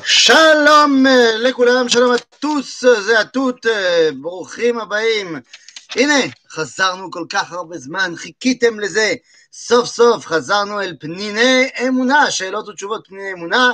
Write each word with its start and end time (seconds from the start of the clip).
שלום 0.00 1.06
אה, 1.06 1.36
לכולם, 1.38 1.88
שלום 1.88 2.12
הטוס, 2.12 2.80
זה 2.80 3.20
התות, 3.20 3.66
אה, 3.66 4.08
ברוכים 4.20 4.78
הבאים. 4.78 5.36
הנה, 5.96 6.14
חזרנו 6.50 7.10
כל 7.10 7.24
כך 7.28 7.52
הרבה 7.52 7.78
זמן, 7.78 8.12
חיכיתם 8.16 8.80
לזה. 8.80 9.14
סוף 9.52 9.86
סוף 9.86 10.26
חזרנו 10.26 10.80
אל 10.80 10.96
פניני 11.00 11.68
אמונה, 11.88 12.30
שאלות 12.30 12.68
ותשובות 12.68 13.06
פניני 13.08 13.32
אמונה. 13.32 13.72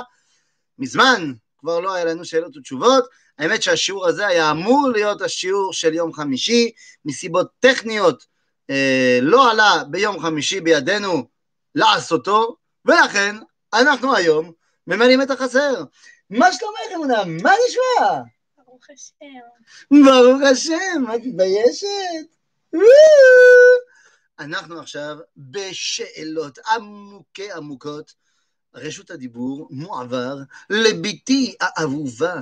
מזמן 0.79 1.31
כבר 1.59 1.79
לא 1.79 1.93
היה 1.93 2.05
לנו 2.05 2.25
שאלות 2.25 2.57
ותשובות. 2.57 3.05
האמת 3.39 3.63
שהשיעור 3.63 4.07
הזה 4.07 4.27
היה 4.27 4.51
אמור 4.51 4.89
להיות 4.93 5.21
השיעור 5.21 5.73
של 5.73 5.93
יום 5.93 6.13
חמישי, 6.13 6.71
מסיבות 7.05 7.47
טכניות 7.59 8.25
אה, 8.69 9.19
לא 9.21 9.51
עלה 9.51 9.83
ביום 9.89 10.19
חמישי 10.19 10.61
בידינו 10.61 11.27
לעשותו, 11.75 12.55
ולכן 12.85 13.35
אנחנו 13.73 14.15
היום 14.15 14.58
ממלאים 14.89 15.21
את 15.21 15.31
החסר. 15.31 15.83
מה 16.29 16.53
שלומך 16.53 16.79
אמונה? 16.95 17.23
מה 17.25 17.51
נשמע? 17.67 18.21
ברוך 18.57 18.83
השם. 18.93 19.25
ברוך 20.05 20.41
השם, 20.51 21.03
את 21.15 21.21
מתביישת? 21.25 22.27
אנחנו 24.39 24.79
עכשיו 24.79 25.17
בשאלות 25.37 26.59
עמוקי 26.59 27.51
עמוקות. 27.51 28.13
רשות 28.75 29.11
הדיבור 29.11 29.67
מועבר 29.71 30.37
לבתי 30.69 31.55
האהובה 31.61 32.35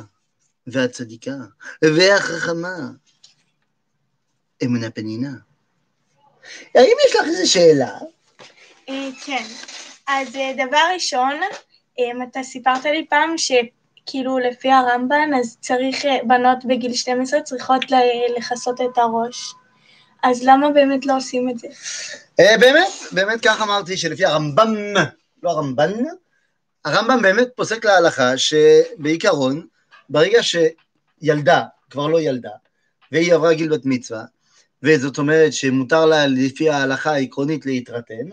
והצדיקה 0.68 1.36
והחכמה, 1.82 2.78
אמונה 4.64 4.92
פנינה. 4.92 5.32
האם 6.76 6.96
יש 7.08 7.16
לך 7.16 7.28
איזו 7.28 7.52
שאלה? 7.52 8.00
אה, 8.90 9.10
כן. 9.26 9.46
אז 10.08 10.36
אה, 10.36 10.68
דבר 10.68 10.84
ראשון, 10.94 11.40
אתה 12.24 12.44
סיפרת 12.44 12.86
לי 12.86 13.06
פעם 13.10 13.36
שכאילו 13.38 14.40
לפי 14.40 14.72
הרמב"ן, 14.72 15.30
אז 15.40 15.58
צריך, 15.62 16.06
אה, 16.06 16.18
בנות 16.28 16.66
בגיל 16.66 16.94
12 16.94 17.42
צריכות 17.42 17.86
לכסות 18.38 18.82
את 18.82 18.98
הראש. 18.98 19.54
אז 20.24 20.44
למה 20.44 20.70
באמת 20.70 21.06
לא 21.06 21.18
עושים 21.18 21.50
את 21.50 21.60
זה? 21.60 21.68
אה, 22.40 22.58
באמת, 22.60 22.92
באמת 23.12 23.40
כך 23.42 23.62
אמרתי 23.62 23.98
שלפי 23.98 24.26
הרמב"ם, 24.26 24.76
לא 25.44 25.50
הרמב"ן, 25.50 25.92
הרמב"ם 26.86 27.22
באמת 27.22 27.48
פוסק 27.56 27.86
להלכה 27.86 28.38
שבעיקרון, 28.38 29.68
ברגע 30.10 30.40
שילדה, 30.44 31.64
כבר 31.90 32.08
לא 32.08 32.22
ילדה, 32.22 32.52
והיא 33.12 33.34
עברה 33.34 33.54
גיל 33.54 33.70
בת 33.70 33.86
מצווה, 33.86 34.24
וזאת 34.84 35.18
אומרת 35.18 35.54
שמותר 35.54 36.06
לה 36.06 36.28
לפי 36.28 36.70
ההלכה 36.70 37.12
העקרונית 37.12 37.66
להתרתן, 37.66 38.30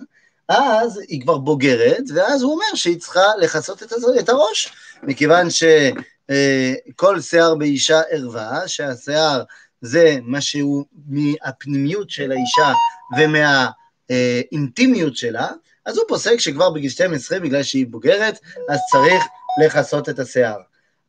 אז 0.48 1.00
היא 1.08 1.22
כבר 1.22 1.38
בוגרת, 1.38 2.02
ואז 2.14 2.42
הוא 2.42 2.52
אומר 2.52 2.74
שהיא 2.74 3.00
צריכה 3.00 3.36
לכסות 3.40 3.82
את, 4.18 4.28
הראש, 4.28 4.72
מכיוון 5.02 5.46
שכל 5.50 7.20
שיער 7.20 7.54
באישה 7.54 8.00
ערווה, 8.10 8.68
שהשיער 8.68 9.42
זה 9.80 10.16
משהו 10.22 10.84
מהפנימיות 11.08 12.10
של 12.10 12.32
האישה 12.32 12.72
ומהאינטימיות 13.18 15.16
שלה, 15.16 15.48
אז 15.86 15.98
הוא 15.98 16.04
פוסק 16.08 16.36
שכבר 16.40 16.70
בגיל 16.70 16.90
12, 16.90 17.40
בגלל 17.40 17.62
שהיא 17.62 17.86
בוגרת, 17.86 18.38
אז 18.70 18.78
צריך 18.92 19.24
לכסות 19.64 20.08
את 20.08 20.18
השיער. 20.18 20.58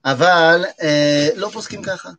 אבל 0.06 0.66
אה, 0.82 1.30
לא 1.36 1.50
פוסקים 1.54 1.84
ככה. 1.84 2.10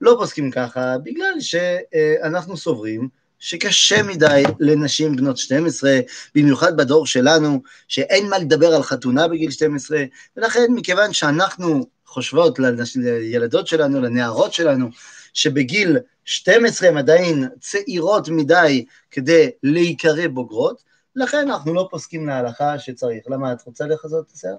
לא 0.00 0.16
פוסקים 0.18 0.50
ככה, 0.50 0.98
בגלל 0.98 1.40
שאנחנו 1.40 2.56
סוברים 2.56 3.08
שקשה 3.38 4.02
מדי 4.02 4.42
לנשים 4.60 5.16
בנות 5.16 5.38
12, 5.38 6.00
במיוחד 6.34 6.76
בדור 6.76 7.06
שלנו, 7.06 7.62
שאין 7.88 8.28
מה 8.30 8.38
לדבר 8.38 8.74
על 8.74 8.82
חתונה 8.82 9.28
בגיל 9.28 9.50
12, 9.50 10.04
ולכן 10.36 10.66
מכיוון 10.74 11.12
שאנחנו 11.12 11.86
חושבות 12.06 12.58
לנש- 12.58 12.96
לילדות 12.96 13.66
שלנו, 13.66 14.00
לנערות 14.00 14.52
שלנו, 14.52 14.88
שבגיל 15.32 15.98
12 16.24 16.88
הן 16.88 16.96
עדיין 16.96 17.48
צעירות 17.60 18.28
מדי 18.28 18.84
כדי 19.10 19.50
להיקרא 19.62 20.26
בוגרות, 20.28 20.82
לכן 21.16 21.38
אנחנו 21.38 21.74
לא 21.74 21.88
פוסקים 21.90 22.26
להלכה 22.26 22.78
שצריך. 22.78 23.24
למה, 23.28 23.52
את 23.52 23.62
רוצה 23.66 23.86
לחזות 23.86 24.26
את 24.26 24.32
השיער? 24.36 24.54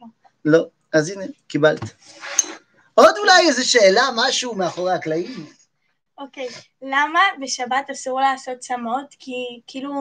לא. 0.00 0.06
לא. 0.44 0.66
אז 0.92 1.08
הנה, 1.10 1.24
קיבלת. 1.48 1.80
עוד 2.94 3.14
אולי 3.18 3.46
איזו 3.48 3.70
שאלה, 3.70 4.08
משהו 4.16 4.54
מאחורי 4.54 4.92
הקלעים? 4.92 5.46
אוקיי, 6.18 6.48
למה 6.82 7.20
בשבת 7.42 7.90
אסור 7.92 8.20
לעשות 8.20 8.58
צמות? 8.58 9.14
כי 9.18 9.60
כאילו 9.66 9.92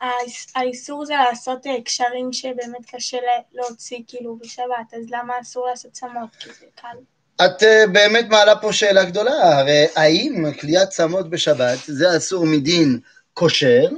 האיס- 0.00 0.52
האיסור 0.54 1.04
זה 1.04 1.14
לעשות 1.28 1.66
אה, 1.66 1.82
קשרים 1.82 2.32
שבאמת 2.32 2.86
קשה 2.94 3.18
להוציא 3.52 3.98
כאילו 4.06 4.38
בשבת, 4.38 4.94
אז 4.96 5.10
למה 5.10 5.40
אסור 5.40 5.66
לעשות 5.66 5.92
צמות? 5.92 6.36
כי 6.38 6.48
זה 6.60 6.66
קל. 6.74 6.96
את 7.44 7.62
uh, 7.62 7.90
באמת 7.92 8.26
מעלה 8.28 8.56
פה 8.56 8.72
שאלה 8.72 9.04
גדולה, 9.04 9.58
הרי 9.58 9.86
האם 9.96 10.44
כליאת 10.60 10.88
צמות 10.88 11.30
בשבת 11.30 11.78
זה 11.86 12.16
אסור 12.16 12.46
מדין 12.46 13.00
כשר? 13.38 13.88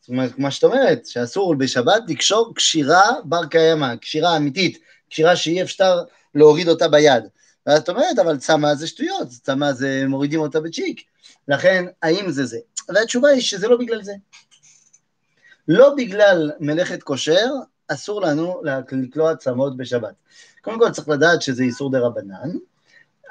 זאת 0.00 0.08
אומרת, 0.08 0.38
מה 0.38 0.50
שאת 0.50 0.64
אומרת, 0.64 1.06
שאסור 1.06 1.54
בשבת 1.54 2.02
לקשור 2.08 2.54
קשירה 2.54 3.10
בר 3.24 3.46
קיימא, 3.46 3.96
קשירה 3.96 4.36
אמיתית, 4.36 4.78
קשירה 5.10 5.36
שאי 5.36 5.62
אפשר 5.62 6.02
להוריד 6.34 6.68
אותה 6.68 6.88
ביד. 6.88 7.24
ואז 7.66 7.78
את 7.78 7.88
אומרת, 7.88 8.18
אבל 8.18 8.38
צמא 8.38 8.74
זה 8.74 8.86
שטויות, 8.86 9.28
צמא 9.28 9.72
זה 9.72 10.04
מורידים 10.08 10.40
אותה 10.40 10.60
בצ'יק. 10.60 11.00
לכן, 11.48 11.84
האם 12.02 12.30
זה 12.30 12.46
זה? 12.46 12.58
והתשובה 12.88 13.28
היא 13.28 13.40
שזה 13.40 13.68
לא 13.68 13.76
בגלל 13.76 14.02
זה. 14.02 14.12
לא 15.68 15.94
בגלל 15.96 16.50
מלאכת 16.60 17.02
כושר, 17.02 17.50
אסור 17.88 18.20
לנו 18.20 18.62
לקלוע 18.92 19.36
צמות 19.36 19.76
בשבת. 19.76 20.14
קודם 20.62 20.78
כל 20.78 20.90
צריך 20.90 21.08
לדעת 21.08 21.42
שזה 21.42 21.62
איסור 21.62 21.90
דה 21.90 21.98
רבנן, 21.98 22.50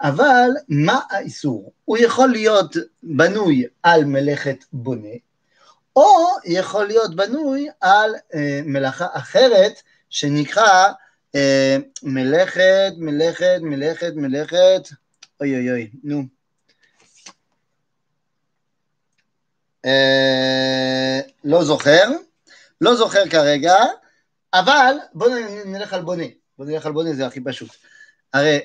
אבל 0.01 0.49
מה 0.69 0.99
האיסור? 1.09 1.71
הוא 1.85 1.97
יכול 1.97 2.29
להיות 2.29 2.75
בנוי 3.03 3.65
על 3.83 4.05
מלאכת 4.05 4.63
בונה, 4.73 5.15
או 5.95 6.27
יכול 6.45 6.87
להיות 6.87 7.15
בנוי 7.15 7.67
על 7.81 8.15
אה, 8.33 8.61
מלאכה 8.65 9.07
אחרת 9.13 9.81
שנקרא 10.09 10.91
מלאכת, 12.03 12.93
מלאכת, 12.97 13.59
מלאכת, 13.61 14.13
מלאכת, 14.15 14.89
אוי 15.41 15.55
אוי 15.55 15.71
אוי, 15.71 15.89
נו. 16.03 16.23
אה, 19.85 21.19
לא 21.43 21.63
זוכר, 21.63 22.09
לא 22.81 22.95
זוכר 22.95 23.29
כרגע, 23.29 23.75
אבל 24.53 24.95
בואו 25.13 25.31
נלך 25.65 25.93
על 25.93 26.01
בונה, 26.01 26.23
בואו 26.57 26.69
נלך 26.69 26.85
על 26.85 26.91
בונה, 26.91 27.13
זה 27.13 27.27
הכי 27.27 27.41
פשוט. 27.41 27.69
הרי 28.33 28.59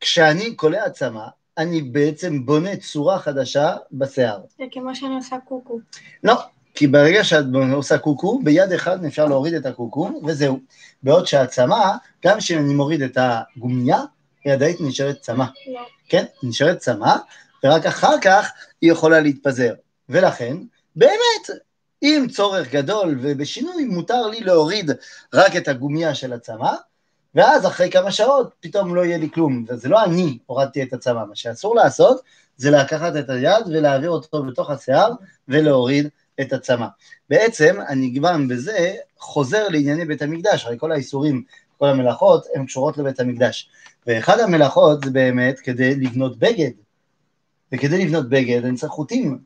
כשאני 0.00 0.54
קולע 0.54 0.90
צמא, 0.90 1.26
אני 1.58 1.82
בעצם 1.82 2.46
בונה 2.46 2.76
צורה 2.76 3.18
חדשה 3.18 3.76
בשיער. 3.92 4.40
זה 4.58 4.64
כמו 4.72 4.94
שאני 4.94 5.14
עושה 5.14 5.36
קוקו. 5.44 5.80
לא, 6.24 6.34
כי 6.74 6.86
ברגע 6.86 7.24
שאת 7.24 7.44
עושה 7.72 7.98
קוקו, 7.98 8.40
ביד 8.44 8.72
אחד 8.72 9.04
אפשר 9.04 9.26
להוריד 9.26 9.54
את 9.54 9.66
הקוקו, 9.66 10.20
וזהו. 10.26 10.58
בעוד 11.02 11.26
שהצמא, 11.26 11.96
גם 12.24 12.38
כשאני 12.38 12.74
מוריד 12.74 13.02
את 13.02 13.18
הגומייה, 13.20 13.98
היא 14.44 14.52
עדיין 14.52 14.76
נשארת 14.80 15.20
צמא. 15.20 15.44
לא. 15.74 15.80
כן? 16.08 16.24
נשארת 16.42 16.78
צמא, 16.78 17.14
ורק 17.64 17.86
אחר 17.86 18.20
כך 18.22 18.50
היא 18.80 18.92
יכולה 18.92 19.20
להתפזר. 19.20 19.74
ולכן, 20.08 20.56
באמת, 20.96 21.50
עם 22.00 22.28
צורך 22.28 22.70
גדול 22.70 23.18
ובשינוי, 23.22 23.84
מותר 23.84 24.26
לי 24.26 24.40
להוריד 24.40 24.90
רק 25.34 25.56
את 25.56 25.68
הגומייה 25.68 26.14
של 26.14 26.32
הצמא, 26.32 26.72
ואז 27.34 27.66
אחרי 27.66 27.90
כמה 27.90 28.10
שעות 28.10 28.54
פתאום 28.60 28.94
לא 28.94 29.04
יהיה 29.04 29.18
לי 29.18 29.30
כלום. 29.34 29.64
וזה 29.68 29.88
לא 29.88 30.04
אני 30.04 30.38
הורדתי 30.46 30.82
את 30.82 30.92
הצמא, 30.92 31.24
מה 31.24 31.36
שאסור 31.36 31.76
לעשות 31.76 32.20
זה 32.56 32.70
לקחת 32.70 33.16
את 33.16 33.30
היד 33.30 33.66
ולהעביר 33.66 34.10
אותו 34.10 34.42
בתוך 34.42 34.70
השיער 34.70 35.12
ולהוריד 35.48 36.08
את 36.40 36.52
הצמא. 36.52 36.86
בעצם 37.30 37.76
אני 37.88 38.10
גם 38.10 38.48
בזה 38.48 38.94
חוזר 39.18 39.68
לענייני 39.68 40.04
בית 40.04 40.22
המקדש, 40.22 40.66
הרי 40.66 40.76
כל 40.78 40.92
האיסורים, 40.92 41.42
כל 41.78 41.88
המלאכות 41.88 42.46
הן 42.54 42.66
קשורות 42.66 42.98
לבית 42.98 43.20
המקדש. 43.20 43.68
ואחד 44.06 44.40
המלאכות 44.40 45.04
זה 45.04 45.10
באמת 45.10 45.60
כדי 45.60 45.94
לבנות 45.94 46.38
בגד, 46.38 46.70
וכדי 47.72 48.04
לבנות 48.04 48.28
בגד 48.28 48.64
אני 48.64 48.76
צריך 48.76 48.92
חוטים, 48.92 49.38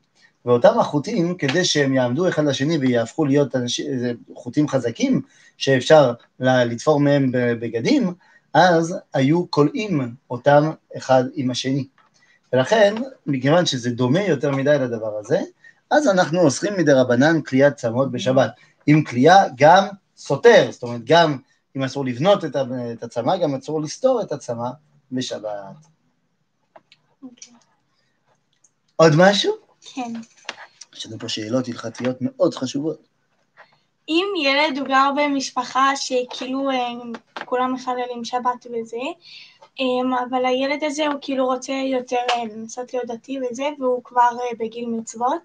ואותם 0.45 0.79
החוטים, 0.79 1.35
כדי 1.35 1.65
שהם 1.65 1.93
יעמדו 1.93 2.27
אחד 2.27 2.45
לשני 2.45 2.77
ויהפכו 2.77 3.25
להיות 3.25 3.55
זה 3.97 4.11
חוטים 4.35 4.67
חזקים, 4.67 5.21
שאפשר 5.57 6.13
לתפור 6.39 6.99
מהם 6.99 7.31
בגדים, 7.33 8.13
אז 8.53 8.95
היו 9.13 9.51
כולאים 9.51 10.13
אותם 10.31 10.71
אחד 10.97 11.23
עם 11.33 11.51
השני. 11.51 11.87
ולכן, 12.53 12.95
מכיוון 13.25 13.65
שזה 13.65 13.89
דומה 13.89 14.21
יותר 14.21 14.51
מדי 14.51 14.77
לדבר 14.79 15.17
הזה, 15.19 15.39
אז 15.91 16.07
אנחנו 16.07 16.41
אוסרים 16.41 16.73
מדי 16.77 16.91
רבנן 16.91 17.41
כליאת 17.41 17.75
צמות 17.75 18.11
בשבת. 18.11 18.51
עם 18.87 19.03
כליאה 19.03 19.43
גם 19.57 19.87
סותר, 20.17 20.67
זאת 20.71 20.83
אומרת 20.83 21.01
גם 21.03 21.37
אם 21.77 21.83
אסור 21.83 22.05
לבנות 22.05 22.45
את 22.45 22.55
ה- 22.55 22.63
את 22.93 23.03
הצמא, 23.03 23.37
גם 23.37 23.55
אסור 23.55 23.81
לסתור 23.81 24.21
את 24.21 24.31
הצמא 24.31 24.69
בשבת. 25.11 25.49
אוקיי. 27.23 27.53
עוד 28.95 29.13
משהו? 29.17 29.53
כן. 29.93 30.13
יש 30.95 31.05
לנו 31.05 31.19
פה 31.19 31.29
שאלות 31.29 31.67
הלכתיות 31.67 32.17
מאוד 32.21 32.53
חשובות. 32.53 33.07
אם 34.09 34.25
ילד 34.43 34.77
הוא 34.77 34.87
גר 34.87 35.09
במשפחה 35.17 35.95
שכאילו 35.95 36.69
אה, 36.69 36.75
כולם 37.45 37.73
מחללים 37.73 38.25
שבת 38.25 38.65
וזה, 38.65 38.97
אבל 40.29 40.45
הילד 40.45 40.83
הזה 40.83 41.07
הוא 41.07 41.15
כאילו 41.21 41.45
רוצה 41.45 41.73
יותר 41.73 42.17
לנסות 42.55 42.93
להיות 42.93 43.07
דתי 43.07 43.39
וזה, 43.39 43.63
והוא 43.79 44.01
כבר 44.03 44.21
אה, 44.21 44.55
בגיל 44.59 44.89
מצוות, 44.89 45.41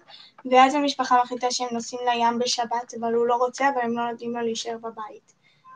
ואז 0.51 0.75
המשפחה 0.75 1.21
מחליטה 1.23 1.47
שהם 1.51 1.67
נוסעים 1.71 2.01
לים 2.07 2.39
בשבת, 2.39 2.93
אבל 2.99 3.13
הוא 3.13 3.27
לא 3.27 3.35
רוצה, 3.35 3.69
אבל 3.69 3.81
הם 3.83 3.97
לא 3.97 4.11
נותנים 4.11 4.35
לו 4.35 4.41
להישאר 4.41 4.77
בבית. 4.77 5.33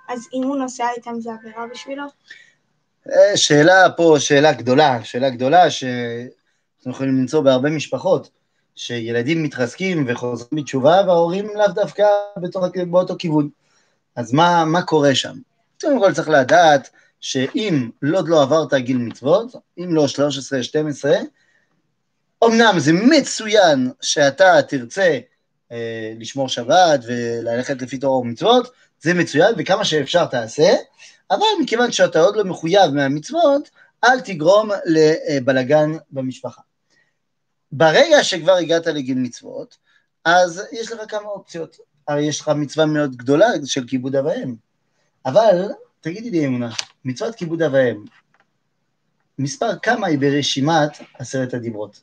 אז 0.09 0.27
אם 0.33 0.43
הוא 0.43 0.57
נוסע 0.57 0.87
איתם 0.97 1.19
זה 1.19 1.29
עבירה 1.33 1.65
בשבילו? 1.71 2.03
אה, 3.11 3.37
שאלה 3.37 3.89
פה, 3.97 4.15
שאלה 4.19 4.53
גדולה, 4.53 5.03
שאלה 5.03 5.29
גדולה 5.29 5.69
שאנחנו 5.69 6.91
יכולים 6.91 7.17
למצוא 7.17 7.41
בהרבה 7.41 7.69
משפחות, 7.69 8.29
שילדים 8.75 9.43
מתחזקים 9.43 10.05
וחוזרים 10.07 10.49
בתשובה 10.63 11.01
וההורים 11.07 11.47
לאו 11.55 11.67
דווקא 11.67 12.03
בתוך, 12.37 12.63
באותו 12.87 13.15
כיוון. 13.19 13.49
אז 14.15 14.33
מה, 14.33 14.65
מה 14.65 14.81
קורה 14.81 15.15
שם? 15.15 15.35
קודם 15.81 15.99
כל 15.99 16.13
צריך 16.13 16.29
לדעת 16.29 16.89
שאם 17.21 17.89
לא 18.01 18.21
לא 18.25 18.41
עברת 18.41 18.73
גיל 18.73 18.97
מצוות, 18.97 19.55
אם 19.77 19.95
לא 19.95 20.05
13-12, 20.05 21.07
אמנם 22.45 22.73
זה 22.77 22.93
מצוין 22.93 23.91
שאתה 24.01 24.61
תרצה 24.67 25.19
אה, 25.71 26.13
לשמור 26.19 26.49
שבת 26.49 26.99
וללכת 27.07 27.81
לפי 27.81 27.97
תורה 27.97 28.17
ומצוות, 28.17 28.71
זה 29.01 29.13
מצוין 29.13 29.55
וכמה 29.57 29.85
שאפשר 29.85 30.25
תעשה, 30.25 30.73
אבל 31.31 31.45
מכיוון 31.61 31.91
שאתה 31.91 32.19
עוד 32.19 32.35
לא 32.35 32.43
מחויב 32.43 32.91
מהמצוות, 32.91 33.69
אל 34.03 34.19
תגרום 34.19 34.69
לבלגן 34.85 35.91
במשפחה. 36.11 36.61
ברגע 37.71 38.23
שכבר 38.23 38.51
הגעת 38.51 38.87
לגיל 38.87 39.17
מצוות, 39.17 39.77
אז 40.25 40.63
יש 40.71 40.91
לך 40.91 40.99
כמה 41.07 41.27
אופציות. 41.27 41.77
הרי 42.07 42.23
יש 42.23 42.41
לך 42.41 42.51
מצווה 42.55 42.85
מאוד 42.85 43.15
גדולה 43.15 43.47
של 43.65 43.87
כיבוד 43.87 44.15
אב. 44.15 44.25
אבל, 45.25 45.71
תגידי 46.01 46.29
לי 46.31 46.45
אמונה, 46.45 46.69
מצוות 47.05 47.35
כיבוד 47.35 47.61
אב 47.61 47.73
ואם, 47.73 48.03
מספר 49.39 49.79
כמה 49.79 50.07
היא 50.07 50.19
ברשימת 50.19 50.91
עשרת 51.13 51.53
הדיברות? 51.53 52.01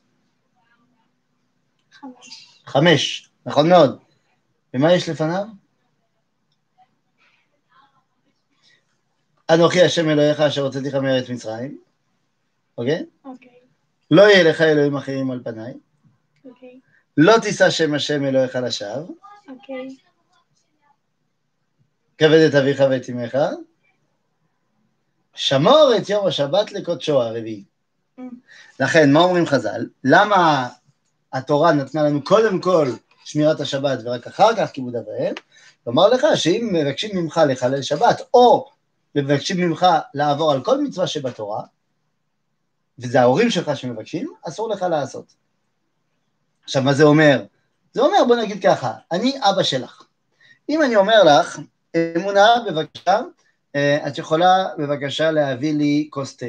חמש. 1.91 2.61
חמש, 2.65 3.29
נכון 3.45 3.69
מאוד. 3.69 3.99
ומה 4.73 4.93
יש 4.93 5.09
לפניו? 5.09 5.43
אנוכי 9.53 9.81
השם 9.81 10.09
אלוהיך 10.09 10.39
אשר 10.39 10.61
הוצאתיך 10.61 10.95
מארץ 10.95 11.29
מצרים, 11.29 11.77
אוקיי? 12.77 13.05
אוקיי, 13.25 13.59
לא 14.11 14.21
יהיה 14.21 14.43
לך 14.43 14.61
אלוהים 14.61 14.95
אחרים 14.95 15.31
על 15.31 15.41
פניי, 15.43 15.73
אוקיי, 16.45 16.79
לא 17.17 17.33
תישא 17.41 17.69
שם 17.69 17.93
השם 17.93 18.25
אלוהיך 18.25 18.55
לשווא, 18.55 19.07
אוקיי. 19.49 19.95
כבד 22.17 22.49
את 22.49 22.55
אביך 22.55 22.83
ואת 22.91 23.09
אמך, 23.09 23.37
שמור 25.37 25.93
את 25.97 26.09
יום 26.09 26.27
השבת 26.27 26.71
לקודשו 26.71 27.21
הרביעי. 27.21 27.63
Mm. 28.19 28.23
לכן, 28.79 29.11
מה 29.11 29.19
אומרים 29.19 29.45
חז"ל? 29.45 29.85
למה 30.03 30.67
התורה 31.33 31.71
נתנה 31.73 32.03
לנו 32.03 32.23
קודם 32.23 32.61
כל 32.61 32.91
שמירת 33.25 33.59
השבת 33.59 33.99
ורק 34.03 34.27
אחר 34.27 34.55
כך 34.55 34.71
כיבוד 34.71 34.95
אב 34.95 35.07
ואם? 35.07 35.33
לומר 35.87 36.07
לך 36.07 36.25
שאם 36.35 36.69
מבקשים 36.73 37.17
ממך 37.17 37.41
לחלל 37.49 37.81
שבת, 37.81 38.21
או 38.33 38.69
מבקשים 39.15 39.57
ממך 39.57 39.85
לעבור 40.13 40.51
על 40.51 40.63
כל 40.63 40.81
מצווה 40.81 41.07
שבתורה, 41.07 41.63
וזה 42.99 43.21
ההורים 43.21 43.49
שלך 43.49 43.77
שמבקשים, 43.77 44.33
אסור 44.47 44.69
לך 44.69 44.81
לעשות. 44.81 45.33
עכשיו, 46.63 46.83
מה 46.83 46.93
זה 46.93 47.03
אומר? 47.03 47.43
זה 47.93 48.01
אומר, 48.01 48.17
בוא 48.27 48.35
נגיד 48.35 48.63
ככה, 48.63 48.93
אני 49.11 49.39
אבא 49.41 49.63
שלך. 49.63 50.03
אם 50.69 50.81
אני 50.81 50.95
אומר 50.95 51.23
לך, 51.23 51.59
אמונה, 52.15 52.47
בבקשה, 52.67 53.21
את 54.07 54.17
יכולה 54.17 54.65
בבקשה 54.77 55.31
להביא 55.31 55.73
לי 55.73 56.07
כוס 56.09 56.37
תה. 56.37 56.45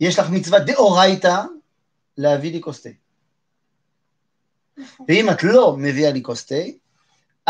יש 0.00 0.18
לך 0.18 0.30
מצווה 0.30 0.58
דאורייתא 0.58 1.42
להביא 2.18 2.52
לי 2.52 2.60
כוס 2.60 2.82
תה. 2.82 2.88
ואם 5.08 5.30
את 5.30 5.42
לא 5.42 5.76
מביאה 5.78 6.12
לי 6.12 6.22
כוס 6.22 6.46
תה, 6.46 6.54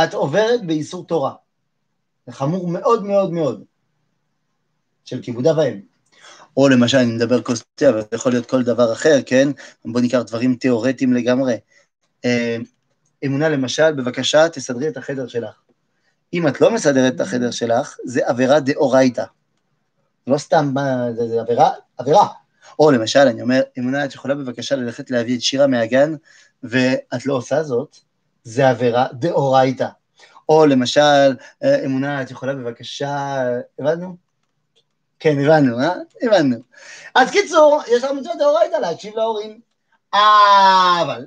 את 0.05 0.15
עוברת 0.15 0.67
באיסור 0.67 1.07
תורה. 1.07 1.35
זה 2.27 2.33
חמור 2.33 2.69
מאוד 2.69 3.05
מאוד 3.05 3.33
מאוד, 3.33 3.65
של 5.05 5.23
כיבוד 5.23 5.47
אב 5.47 5.59
ואם. 5.59 5.81
או 6.57 6.69
למשל, 6.69 6.97
אני 6.97 7.13
מדבר 7.13 7.43
כוס 7.43 7.65
תה, 7.75 7.89
אבל 7.89 8.01
זה 8.01 8.07
יכול 8.13 8.33
להיות 8.33 8.47
כל 8.47 8.63
דבר 8.63 8.93
אחר, 8.93 9.17
כן? 9.27 9.49
בואו 9.85 10.03
ניקח 10.03 10.19
דברים 10.19 10.57
תיאורטיים 10.57 11.13
לגמרי. 11.13 11.55
אה, 12.25 12.57
אמונה 13.27 13.49
למשל, 13.49 13.93
בבקשה, 13.93 14.49
תסדרי 14.49 14.89
את 14.89 14.97
החדר 14.97 15.29
שלך. 15.29 15.61
אם 16.35 16.49
את 16.49 16.61
לא 16.61 16.71
מסדרת 16.71 17.15
את 17.15 17.21
החדר 17.21 17.51
שלך, 17.51 17.97
זה 18.05 18.29
עבירה 18.29 18.61
דאורייתא. 18.61 19.25
לא 20.27 20.39
סתם, 20.39 20.75
זה, 21.17 21.29
זה 21.29 21.41
עבירה, 21.41 21.71
עבירה. 21.99 22.29
או 22.79 22.91
למשל, 22.91 23.19
אני 23.19 23.43
אומר, 23.43 23.63
אמונה, 23.79 24.05
את 24.05 24.15
יכולה 24.15 24.35
בבקשה 24.35 24.77
ללכת 24.77 25.11
להביא 25.11 25.37
את 25.37 25.43
שירה 25.43 25.67
מהגן, 25.67 26.15
ואת 26.63 27.27
לא 27.27 27.35
עושה 27.35 27.63
זאת, 27.63 27.97
זה 28.45 28.69
עבירה 28.69 29.07
דאורייתא. 29.13 29.89
או 30.49 30.67
למשל, 30.67 31.37
אה, 31.65 31.85
אמונה, 31.85 32.23
את 32.23 32.31
יכולה 32.31 32.55
בבקשה, 32.55 33.43
הבנו? 33.79 34.17
כן, 35.19 35.39
הבנו, 35.39 35.81
אה? 35.81 35.95
הבנו. 36.23 36.57
אז 37.15 37.31
קיצור, 37.31 37.83
יש 37.89 38.05
לנו 38.05 38.21
מצוות 38.21 38.39
דאורייתא 38.39 38.77
להקשיב 38.77 39.17
להורים. 39.17 39.61
אבל, 40.13 41.27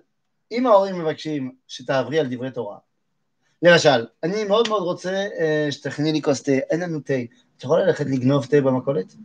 אם 0.52 0.68
ההורים 0.68 1.00
מבקשים 1.00 1.52
שתעברי 1.68 2.20
על 2.20 2.28
דברי 2.30 2.52
תורה, 2.52 2.78
למשל, 3.62 4.06
אני 4.24 4.44
מאוד 4.44 4.70
מאוד 4.70 4.84
רוצה 4.84 5.28
אה, 5.40 5.68
שתכיני 5.72 6.12
לי 6.12 6.22
כוס 6.22 6.44
תה, 6.44 6.52
אין 6.52 6.80
לנו 6.80 7.00
תה, 7.00 7.14
את 7.58 7.64
יכולה 7.64 7.86
ללכת 7.86 8.06
לגנוב 8.06 8.46
תה 8.46 8.62
במכולת? 8.62 9.16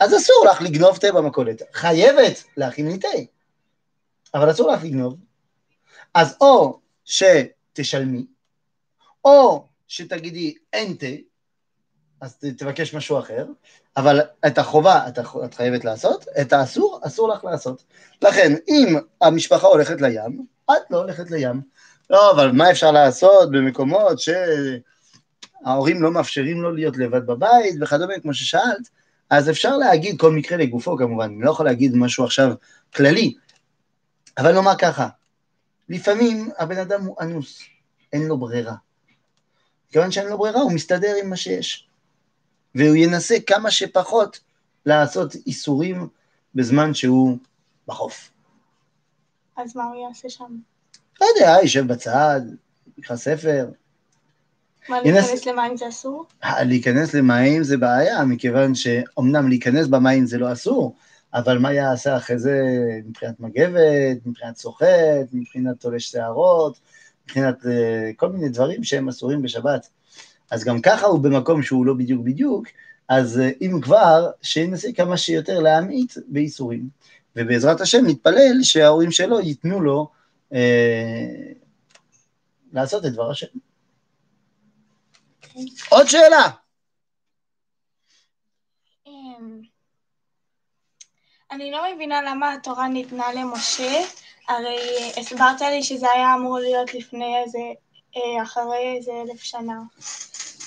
אז 0.00 0.16
אסור 0.16 0.46
לך 0.50 0.62
לגנוב 0.62 0.96
תה 0.96 1.12
במכולת, 1.12 1.62
חייבת 1.72 2.44
להכין 2.56 2.86
לי 2.86 2.98
תה, 2.98 3.08
אבל 4.34 4.50
אסור 4.50 4.70
לך 4.70 4.84
לגנוב. 4.84 5.16
אז 6.14 6.36
או 6.40 6.80
שתשלמי, 7.04 8.26
או 9.24 9.66
שתגידי 9.88 10.54
אין 10.72 10.94
תה, 10.94 11.06
אז 12.20 12.36
תבקש 12.58 12.94
משהו 12.94 13.18
אחר, 13.18 13.46
אבל 13.96 14.20
את 14.46 14.58
החובה 14.58 15.08
את, 15.08 15.18
הח- 15.18 15.36
את 15.44 15.54
חייבת 15.54 15.84
לעשות, 15.84 16.24
את 16.40 16.52
האסור, 16.52 17.00
אסור 17.02 17.28
לך 17.28 17.44
לעשות. 17.44 17.84
לכן, 18.22 18.52
אם 18.68 18.96
המשפחה 19.20 19.66
הולכת 19.66 20.00
לים, 20.00 20.46
את 20.64 20.90
לא 20.90 20.98
הולכת 20.98 21.30
לים. 21.30 21.60
לא, 22.10 22.32
אבל 22.32 22.52
מה 22.52 22.70
אפשר 22.70 22.90
לעשות 22.90 23.50
במקומות 23.50 24.18
שההורים 25.64 26.02
לא 26.02 26.10
מאפשרים 26.10 26.62
לו 26.62 26.72
להיות 26.72 26.96
לבד 26.96 27.26
בבית 27.26 27.74
וכדומה, 27.80 28.14
כמו 28.22 28.34
ששאלת, 28.34 28.90
אז 29.30 29.50
אפשר 29.50 29.76
להגיד 29.76 30.20
כל 30.20 30.32
מקרה 30.32 30.58
לגופו 30.58 30.96
כמובן, 30.96 31.24
אני 31.24 31.42
לא 31.42 31.50
יכול 31.50 31.66
להגיד 31.66 31.96
משהו 31.96 32.24
עכשיו 32.24 32.52
כללי, 32.94 33.34
אבל 34.38 34.52
נאמר 34.52 34.76
ככה, 34.78 35.08
לפעמים 35.88 36.50
הבן 36.58 36.78
אדם 36.78 37.04
הוא 37.04 37.16
אנוס, 37.20 37.62
אין 38.12 38.26
לו 38.26 38.38
ברירה. 38.38 38.74
כיוון 39.92 40.10
שאין 40.10 40.28
לו 40.28 40.38
ברירה, 40.38 40.60
הוא 40.60 40.72
מסתדר 40.72 41.14
עם 41.22 41.30
מה 41.30 41.36
שיש. 41.36 41.88
והוא 42.74 42.96
ינסה 42.96 43.34
כמה 43.46 43.70
שפחות 43.70 44.40
לעשות 44.86 45.34
איסורים 45.34 46.08
בזמן 46.54 46.94
שהוא 46.94 47.38
בחוף. 47.86 48.30
אז 49.56 49.76
מה 49.76 49.84
הוא 49.84 50.08
יעשה 50.08 50.30
שם? 50.30 50.69
לא 51.20 51.26
יודע, 51.26 51.56
יישב 51.62 51.86
בצד, 51.86 52.40
יקרא 52.98 53.16
ספר. 53.16 53.68
מה, 54.88 55.02
להיכנס 55.02 55.46
למים 55.46 55.76
זה 55.76 55.88
אסור? 55.88 56.26
אה, 56.44 56.64
להיכנס 56.64 57.14
למים 57.14 57.62
זה 57.62 57.76
בעיה, 57.76 58.24
מכיוון 58.24 58.74
שאומנם 58.74 59.48
להיכנס 59.48 59.86
במים 59.86 60.26
זה 60.26 60.38
לא 60.38 60.52
אסור, 60.52 60.96
אבל 61.34 61.58
מה 61.58 61.72
יעשה 61.72 62.16
אחרי 62.16 62.38
זה 62.38 62.60
מבחינת 63.06 63.40
מגבת, 63.40 64.26
מבחינת 64.26 64.56
סוחט, 64.56 64.86
מבחינת 65.32 65.80
תולש 65.80 66.10
שערות, 66.10 66.78
מבחינת 67.24 67.66
אה, 67.66 68.10
כל 68.16 68.28
מיני 68.28 68.48
דברים 68.48 68.84
שהם 68.84 69.08
אסורים 69.08 69.42
בשבת. 69.42 69.88
אז 70.50 70.64
גם 70.64 70.80
ככה 70.80 71.06
הוא 71.06 71.20
במקום 71.20 71.62
שהוא 71.62 71.86
לא 71.86 71.94
בדיוק 71.94 72.24
בדיוק, 72.24 72.66
אז 73.08 73.40
אה, 73.40 73.50
אם 73.60 73.80
כבר, 73.82 74.30
שינסה 74.42 74.88
כמה 74.96 75.16
שיותר 75.16 75.60
להמעיט 75.60 76.12
באיסורים. 76.28 76.88
ובעזרת 77.36 77.80
השם 77.80 78.06
נתפלל 78.06 78.62
שההורים 78.62 79.10
שלו 79.10 79.40
ייתנו 79.40 79.80
לו 79.80 80.00
אה, 80.00 80.19
לעשות 82.72 83.06
את 83.06 83.12
דבר 83.12 83.30
השם. 83.30 83.46
עוד 85.88 86.06
שאלה. 86.06 86.48
אמ, 89.06 89.60
אני 91.50 91.70
לא 91.70 91.94
מבינה 91.94 92.22
למה 92.22 92.54
התורה 92.54 92.88
ניתנה 92.88 93.32
למשה, 93.32 94.00
הרי 94.48 95.12
הסברת 95.16 95.60
לי 95.60 95.82
שזה 95.82 96.10
היה 96.10 96.34
אמור 96.34 96.58
להיות 96.58 96.94
לפני 96.94 97.42
איזה, 97.44 97.58
אה, 98.16 98.42
אחרי 98.42 98.96
איזה 98.96 99.12
אלף 99.12 99.42
שנה. 99.42 99.80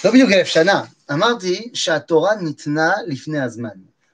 לא 0.05 0.11
בדיוק 0.11 0.31
אלף 0.31 0.47
שנה, 0.47 0.83
אמרתי 1.11 1.71
שהתורה 1.73 2.35
ניתנה 2.35 2.91
לפני 3.07 3.39
הזמן. 3.39 3.69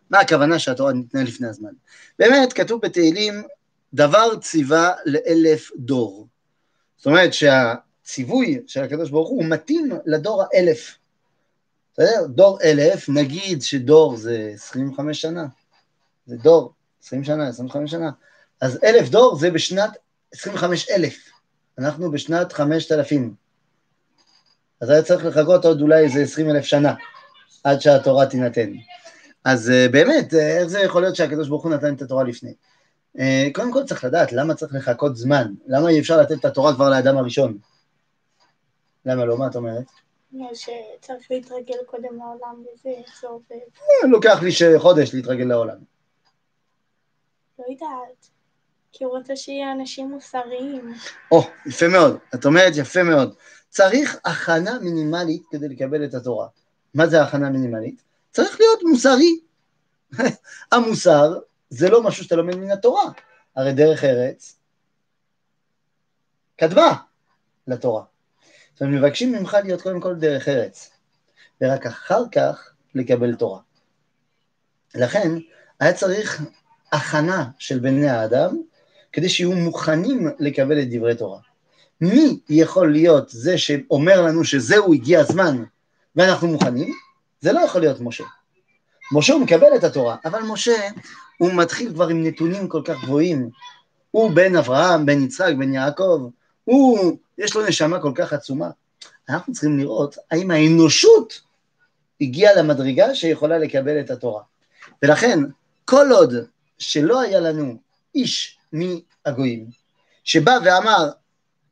מה 0.10 0.20
הכוונה 0.20 0.60
שהתורה 0.60 0.94
ניתנה 0.94 1.24
לפני 1.24 1.48
הזמן? 1.48 1.72
באמת, 2.20 2.54
כתוב 2.54 2.82
בתהילים, 2.82 3.44
דבר 3.94 4.40
ציווה 4.42 4.92
לאלף 5.06 5.72
דור. 5.78 6.28
זאת 6.98 7.06
אומרת 7.06 7.32
הציווי 7.52 8.60
של 8.68 8.84
הקדוש 8.84 9.10
ברוך 9.10 9.30
הוא, 9.30 9.46
מתאים 9.46 9.90
לדור 10.06 10.44
האלף. 10.44 10.98
בסדר? 11.94 12.28
דור 12.28 12.62
אלף, 12.62 13.10
נגיד 13.10 13.62
שדור 13.62 14.18
זה 14.18 14.52
25 14.54 15.22
שנה. 15.22 15.46
זה 16.26 16.38
דור, 16.38 16.74
20 17.04 17.24
שנה, 17.24 17.48
25 17.48 17.92
שנה. 17.92 18.10
אז 18.62 18.80
אלף 18.84 19.10
דור 19.10 19.36
זה 19.36 19.52
בשנת 19.52 19.98
25 20.34 20.90
אלף. 20.90 21.30
אנחנו 21.78 22.12
בשנת 22.12 22.54
5,000. 22.54 23.34
אז 24.82 24.90
היה 24.90 25.04
צריך 25.04 25.26
לחכות 25.26 25.66
עוד 25.66 25.82
אולי 25.82 26.04
איזה 26.04 26.22
20 26.22 26.50
אלף 26.50 26.66
שנה 26.66 26.94
עד 27.64 27.82
שהתורה 27.82 28.26
תינתן. 28.26 28.72
אז 29.46 29.70
uh, 29.70 29.92
באמת, 29.92 30.34
uh, 30.34 30.38
איך 30.38 30.68
זה 30.68 30.80
יכול 30.80 31.02
להיות 31.02 31.16
שהקדוש 31.16 31.48
ברוך 31.48 31.64
הוא 31.64 31.72
נתן 31.72 31.94
את 31.94 32.02
התורה 32.02 32.24
לפני? 32.24 32.54
Uh, 33.18 33.22
קודם 33.54 33.74
כל 33.74 33.84
צריך 33.84 34.04
לדעת 34.04 34.32
למה 34.32 34.54
צריך 34.54 34.76
לחכות 34.76 35.18
זמן, 35.18 35.54
למה 35.68 35.90
אי 35.90 36.00
אפשר 36.00 36.22
לתת 36.22 36.40
את 36.40 36.46
התורה 36.46 36.76
כבר 36.76 36.90
לאדם 36.90 37.18
הראשון? 37.18 37.58
למה 39.06 39.26
לא? 39.26 39.38
מה 39.38 39.48
את 39.48 39.56
אומרת? 39.56 39.86
שצריך 40.54 41.32
להתרגל 41.32 41.78
קודם 41.86 42.18
לעולם 42.18 42.64
וזה, 42.74 42.90
איך 42.90 43.22
זה 43.22 43.28
עובד. 43.28 44.10
לוקח 44.12 44.40
לי 44.42 44.80
חודש 44.80 45.14
להתרגל 45.14 45.44
לעולם. 45.44 45.78
לא 47.60 47.66
יודעת. 47.70 48.30
כי 48.92 49.04
הוא 49.04 49.18
רוצה 49.18 49.36
שיהיה 49.36 49.72
אנשים 49.72 50.10
מוסריים. 50.10 50.94
או, 51.32 51.42
יפה 51.66 51.88
מאוד. 51.88 52.18
את 52.36 52.46
אומרת 52.46 52.74
יפה 52.76 53.04
מאוד. 53.04 53.36
צריך 53.70 54.18
הכנה 54.26 54.80
מינימלית 54.80 55.44
כדי 55.52 55.68
לקבל 55.68 56.06
את 56.06 56.14
התורה. 56.14 56.48
מה 56.94 57.08
זה 57.08 57.22
הכנה 57.22 57.50
מינימלית? 57.50 58.02
צריך 58.32 58.60
להיות 58.60 58.80
מוסרי. 58.84 59.40
המוסר 60.72 61.40
זה 61.70 61.90
לא 61.90 62.04
משהו 62.04 62.24
שאתה 62.24 62.36
לומד 62.36 62.56
מן 62.56 62.72
התורה. 62.72 63.04
הרי 63.56 63.74
דרך 63.74 64.04
ארץ 64.04 64.60
קדמה 66.56 66.96
לתורה. 67.68 68.04
זאת 68.74 68.82
אומרת, 68.82 69.02
מבקשים 69.02 69.32
ממך 69.32 69.58
להיות 69.64 69.82
קודם 69.82 70.00
כל 70.00 70.16
דרך 70.16 70.48
ארץ, 70.48 70.92
ורק 71.62 71.86
אחר 71.86 72.22
כך 72.32 72.72
לקבל 72.96 73.36
תורה. 73.36 73.60
לכן 74.96 75.32
היה 75.80 75.94
צריך 75.94 76.42
הכנה 76.92 77.46
של 77.60 77.80
בני 77.80 78.10
האדם 78.10 78.58
כדי 79.12 79.30
שיהיו 79.30 79.52
מוכנים 79.52 80.28
לקבל 80.40 80.82
את 80.82 80.88
דברי 80.90 81.16
תורה. 81.16 81.40
מי 82.02 82.40
יכול 82.50 82.92
להיות 82.92 83.30
זה 83.30 83.58
שאומר 83.58 84.22
לנו 84.22 84.44
שזהו 84.44 84.94
הגיע 84.94 85.20
הזמן 85.20 85.64
ואנחנו 86.16 86.48
מוכנים? 86.48 86.94
זה 87.42 87.52
לא 87.52 87.60
יכול 87.60 87.82
להיות 87.82 88.00
משה. 88.00 88.24
משה 89.12 89.34
הוא 89.34 89.42
מקבל 89.42 89.76
את 89.76 89.84
התורה, 89.84 90.16
אבל 90.26 90.42
משה 90.42 90.88
הוא 91.40 91.54
מתחיל 91.54 91.94
כבר 91.94 92.08
עם 92.08 92.24
נתונים 92.24 92.68
כל 92.68 92.82
כך 92.86 93.04
גבוהים. 93.04 93.50
הוא 94.12 94.32
בן 94.32 94.56
אברהם, 94.56 95.06
בן 95.06 95.24
יצחק, 95.24 95.54
בן 95.60 95.74
יעקב, 95.74 96.30
הוא, 96.64 97.18
יש 97.38 97.56
לו 97.56 97.66
נשמה 97.68 98.02
כל 98.02 98.12
כך 98.16 98.34
עצומה. 98.34 98.70
אנחנו 99.30 99.54
צריכים 99.54 99.80
לראות 99.80 100.16
האם 100.32 100.52
האנושות 100.52 101.42
הגיעה 102.22 102.56
למדרגה 102.56 103.16
שיכולה 103.16 103.58
לקבל 103.58 104.00
את 104.00 104.10
התורה. 104.10 104.42
ולכן, 105.04 105.40
כל 105.86 106.08
עוד 106.12 106.34
שלא 106.78 107.22
היה 107.22 107.40
לנו 107.40 107.78
איש 108.16 108.60
מהגויים, 108.74 109.70
שבא 110.24 110.58
ואמר 110.66 111.10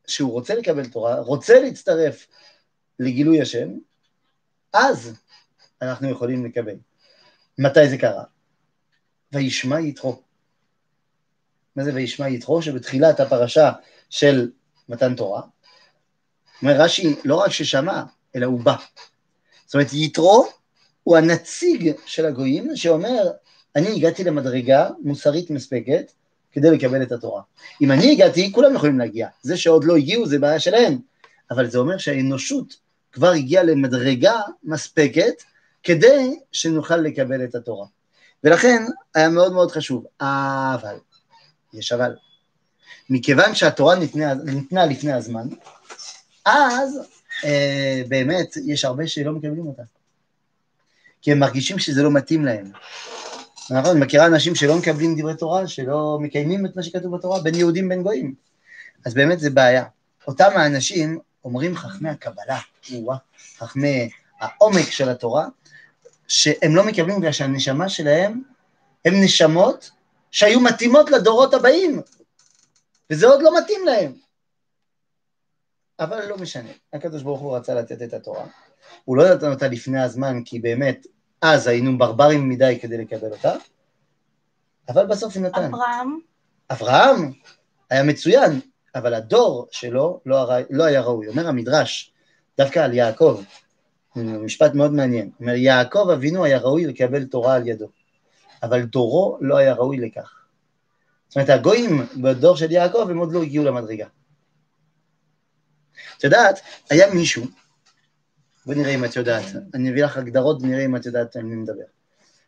שהוא 0.07 0.31
רוצה 0.31 0.55
לקבל 0.55 0.85
תורה, 0.85 1.19
רוצה 1.19 1.59
להצטרף 1.59 2.27
לגילוי 2.99 3.41
השם, 3.41 3.69
אז 4.73 5.13
אנחנו 5.81 6.09
יכולים 6.09 6.45
לקבל. 6.45 6.75
מתי 7.57 7.89
זה 7.89 7.97
קרה? 7.97 8.23
וישמע 9.31 9.79
יתרו. 9.79 10.21
מה 11.75 11.83
זה 11.83 11.93
וישמע 11.93 12.27
יתרו? 12.27 12.61
שבתחילת 12.61 13.19
הפרשה 13.19 13.71
של 14.09 14.51
מתן 14.89 15.15
תורה, 15.15 15.41
אומר 16.61 16.81
רש"י, 16.81 17.15
לא 17.25 17.35
רק 17.35 17.51
ששמע, 17.51 18.03
אלא 18.35 18.45
הוא 18.45 18.59
בא. 18.59 18.75
זאת 19.65 19.73
אומרת, 19.73 19.93
יתרו 19.93 20.47
הוא 21.03 21.17
הנציג 21.17 21.91
של 22.05 22.25
הגויים 22.25 22.75
שאומר, 22.75 23.31
אני 23.75 23.95
הגעתי 23.95 24.23
למדרגה 24.23 24.89
מוסרית 24.99 25.49
מספקת 25.49 26.11
כדי 26.51 26.71
לקבל 26.71 27.03
את 27.03 27.11
התורה. 27.11 27.41
אם 27.81 27.91
אני 27.91 28.11
הגעתי, 28.11 28.51
כולם 28.51 28.75
יכולים 28.75 28.99
להגיע. 28.99 29.27
זה 29.41 29.57
שעוד 29.57 29.83
לא 29.83 29.95
הגיעו 29.95 30.25
זה 30.25 30.39
בעיה 30.39 30.59
שלהם, 30.59 30.97
אבל 31.51 31.69
זה 31.69 31.77
אומר 31.77 31.97
שהאנושות 31.97 32.75
כבר 33.11 33.29
הגיעה 33.29 33.63
למדרגה 33.63 34.41
מספקת 34.63 35.43
כדי 35.83 36.39
שנוכל 36.51 36.97
לקבל 36.97 37.43
את 37.43 37.55
התורה. 37.55 37.85
ולכן 38.43 38.85
היה 39.15 39.29
מאוד 39.29 39.53
מאוד 39.53 39.71
חשוב. 39.71 40.05
אבל, 40.21 40.95
יש 41.73 41.91
אבל, 41.91 42.15
מכיוון 43.09 43.55
שהתורה 43.55 43.95
ניתנה, 43.95 44.33
ניתנה 44.33 44.85
לפני 44.85 45.13
הזמן, 45.13 45.47
אז 46.45 46.99
אה, 47.45 48.01
באמת 48.07 48.57
יש 48.65 48.85
הרבה 48.85 49.07
שלא 49.07 49.31
מקבלים 49.31 49.67
אותה. 49.67 49.83
כי 51.21 51.31
הם 51.31 51.39
מרגישים 51.39 51.79
שזה 51.79 52.03
לא 52.03 52.11
מתאים 52.11 52.45
להם. 52.45 52.71
נכון, 53.69 53.91
אני 53.91 53.99
מכירה 54.05 54.25
אנשים 54.25 54.55
שלא 54.55 54.77
מקבלים 54.77 55.19
דברי 55.19 55.35
תורה, 55.35 55.67
שלא 55.67 56.17
מקיימים 56.21 56.65
את 56.65 56.75
מה 56.75 56.83
שכתוב 56.83 57.17
בתורה, 57.17 57.41
בין 57.41 57.55
יהודים 57.55 57.89
בין 57.89 58.03
גויים. 58.03 58.33
אז 59.05 59.13
באמת 59.13 59.39
זה 59.39 59.49
בעיה. 59.49 59.83
אותם 60.27 60.49
האנשים 60.55 61.19
אומרים 61.45 61.75
חכמי 61.75 62.09
הקבלה, 62.09 62.59
חכמי 63.57 64.09
העומק 64.39 64.89
של 64.89 65.09
התורה, 65.09 65.47
שהם 66.27 66.75
לא 66.75 66.85
מקבלים 66.85 67.19
בגלל 67.19 67.31
שהנשמה 67.31 67.89
שלהם 67.89 68.41
הם 69.05 69.13
נשמות 69.23 69.91
שהיו 70.31 70.59
מתאימות 70.59 71.11
לדורות 71.11 71.53
הבאים, 71.53 72.01
וזה 73.11 73.27
עוד 73.27 73.41
לא 73.41 73.57
מתאים 73.57 73.85
להם. 73.85 74.13
אבל 75.99 76.25
לא 76.25 76.37
משנה, 76.37 76.69
הקדוש 76.93 77.23
ברוך 77.23 77.39
הוא 77.39 77.57
רצה 77.57 77.73
לתת 77.73 78.01
את 78.01 78.13
התורה. 78.13 78.45
הוא 79.05 79.17
לא 79.17 79.35
נתן 79.35 79.51
אותה 79.51 79.67
לפני 79.67 80.03
הזמן, 80.03 80.43
כי 80.45 80.59
באמת 80.59 81.07
אז 81.41 81.67
היינו 81.67 81.97
ברברים 81.97 82.49
מדי 82.49 82.79
כדי 82.81 82.97
לקבל 82.97 83.31
אותה, 83.31 83.55
אבל 84.89 85.05
בסוף 85.05 85.35
הוא 85.35 85.43
נתן. 85.43 85.63
אברהם? 85.63 86.19
אברהם 86.69 87.31
היה 87.89 88.03
מצוין, 88.03 88.59
אבל 88.95 89.13
הדור 89.13 89.67
שלו 89.71 90.19
לא, 90.25 90.37
הרי, 90.37 90.63
לא 90.69 90.83
היה 90.83 91.01
ראוי. 91.01 91.27
אומר 91.27 91.47
המדרש, 91.47 92.13
דווקא 92.57 92.79
על 92.79 92.93
יעקב, 92.93 93.41
משפט 94.23 94.73
מאוד 94.73 94.93
מעניין, 94.93 95.31
אומר 95.39 95.55
יעקב 95.55 96.09
אבינו 96.13 96.43
היה 96.43 96.57
ראוי 96.57 96.85
לקבל 96.85 97.25
תורה 97.25 97.55
על 97.55 97.67
ידו, 97.67 97.89
אבל 98.63 98.83
דורו 98.83 99.37
לא 99.41 99.57
היה 99.57 99.73
ראוי 99.73 99.97
לכך. 99.97 100.33
זאת 101.27 101.35
אומרת, 101.35 101.49
הגויים 101.49 102.05
בדור 102.21 102.55
של 102.55 102.71
יעקב 102.71 103.07
הם 103.09 103.17
עוד 103.17 103.33
לא 103.33 103.43
הגיעו 103.43 103.65
למדרגה. 103.65 104.07
את 106.17 106.23
יודעת, 106.23 106.59
היה 106.89 107.13
מישהו, 107.13 107.45
בוא 108.65 108.73
נראה 108.73 108.95
אם 108.95 109.05
את 109.05 109.15
יודעת, 109.15 109.45
אני 109.73 109.91
אביא 109.91 110.03
לך 110.03 110.17
הגדרות 110.17 110.61
ונראה 110.61 110.85
אם 110.85 110.95
את 110.95 111.05
יודעת 111.05 111.35
על 111.35 111.43
מי 111.43 111.55
מדבר. 111.55 111.83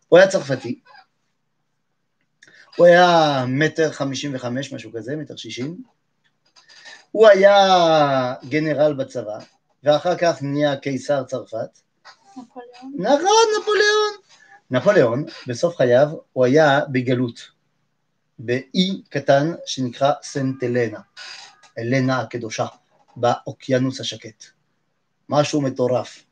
הוא 0.08 0.20
היה 0.20 0.28
צרפתי, 0.28 0.80
הוא 2.76 2.86
היה 2.86 3.46
מטר 3.48 3.92
חמישים 3.92 4.36
וחמש, 4.36 4.74
משהו 4.74 4.92
כזה, 4.94 5.16
מטר 5.16 5.36
שישים, 5.36 5.82
הוא 7.12 7.28
היה 7.28 7.56
גנרל 8.50 8.94
בצבא, 8.94 9.40
ואחר 9.84 10.18
כך 10.18 10.42
נהיה 10.42 10.76
קיסר 10.76 11.24
צרפת. 11.24 11.80
נפוליאון. 12.38 12.94
נכון, 12.98 13.46
נפוליאון. 13.62 14.14
נפוליאון, 14.72 15.26
בסוף 15.48 15.76
חייו, 15.76 16.08
הוא 16.34 16.46
היה 16.46 16.80
בגלות, 16.92 17.42
באי 18.40 19.02
קטן 19.10 19.54
שנקרא 19.66 20.12
סנט 20.24 20.64
אלנה, 20.64 21.00
אלנה 21.78 22.20
הקדושה. 22.20 22.66
באוקיינוס 23.16 24.00
השקט. 24.00 24.46
משהו 25.30 25.62
מטורף. 25.62 26.24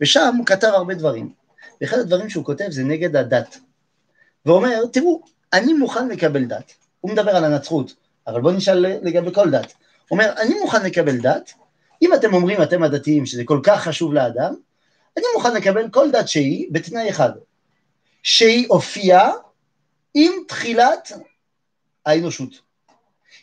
ושם 0.00 0.34
הוא 0.38 0.46
כתב 0.46 0.66
הרבה 0.66 0.94
דברים. 0.94 1.32
ואחד 1.80 1.98
הדברים 1.98 2.30
שהוא 2.30 2.44
כותב 2.44 2.66
זה 2.70 2.84
נגד 2.84 3.16
הדת. 3.16 3.58
ואומר, 4.46 4.86
תראו, 4.92 5.22
אני 5.52 5.72
מוכן 5.72 6.08
לקבל 6.08 6.44
דת. 6.44 6.72
הוא 7.00 7.12
מדבר 7.12 7.36
על 7.36 7.44
הנצרות, 7.44 7.94
אבל 8.26 8.40
בואו 8.40 8.54
נשאל 8.54 8.86
לגבי 9.02 9.34
כל 9.34 9.50
דת. 9.50 9.72
הוא 10.08 10.18
אומר, 10.18 10.32
אני 10.38 10.54
מוכן 10.60 10.82
לקבל 10.86 11.18
דת, 11.18 11.52
אם 12.02 12.14
אתם 12.14 12.34
אומרים, 12.34 12.62
אתם 12.62 12.82
הדתיים, 12.82 13.26
שזה 13.26 13.42
כל 13.44 13.60
כך 13.62 13.82
חשוב 13.82 14.14
לאדם, 14.14 14.54
אני 15.16 15.24
מוכן 15.34 15.54
לקבל 15.54 15.90
כל 15.90 16.10
דת 16.10 16.28
שהיא 16.28 16.68
בתנאי 16.70 17.10
אחד, 17.10 17.30
שהיא 18.22 18.66
הופיעה 18.68 19.32
עם 20.14 20.32
תחילת 20.48 21.12
האנושות. 22.06 22.60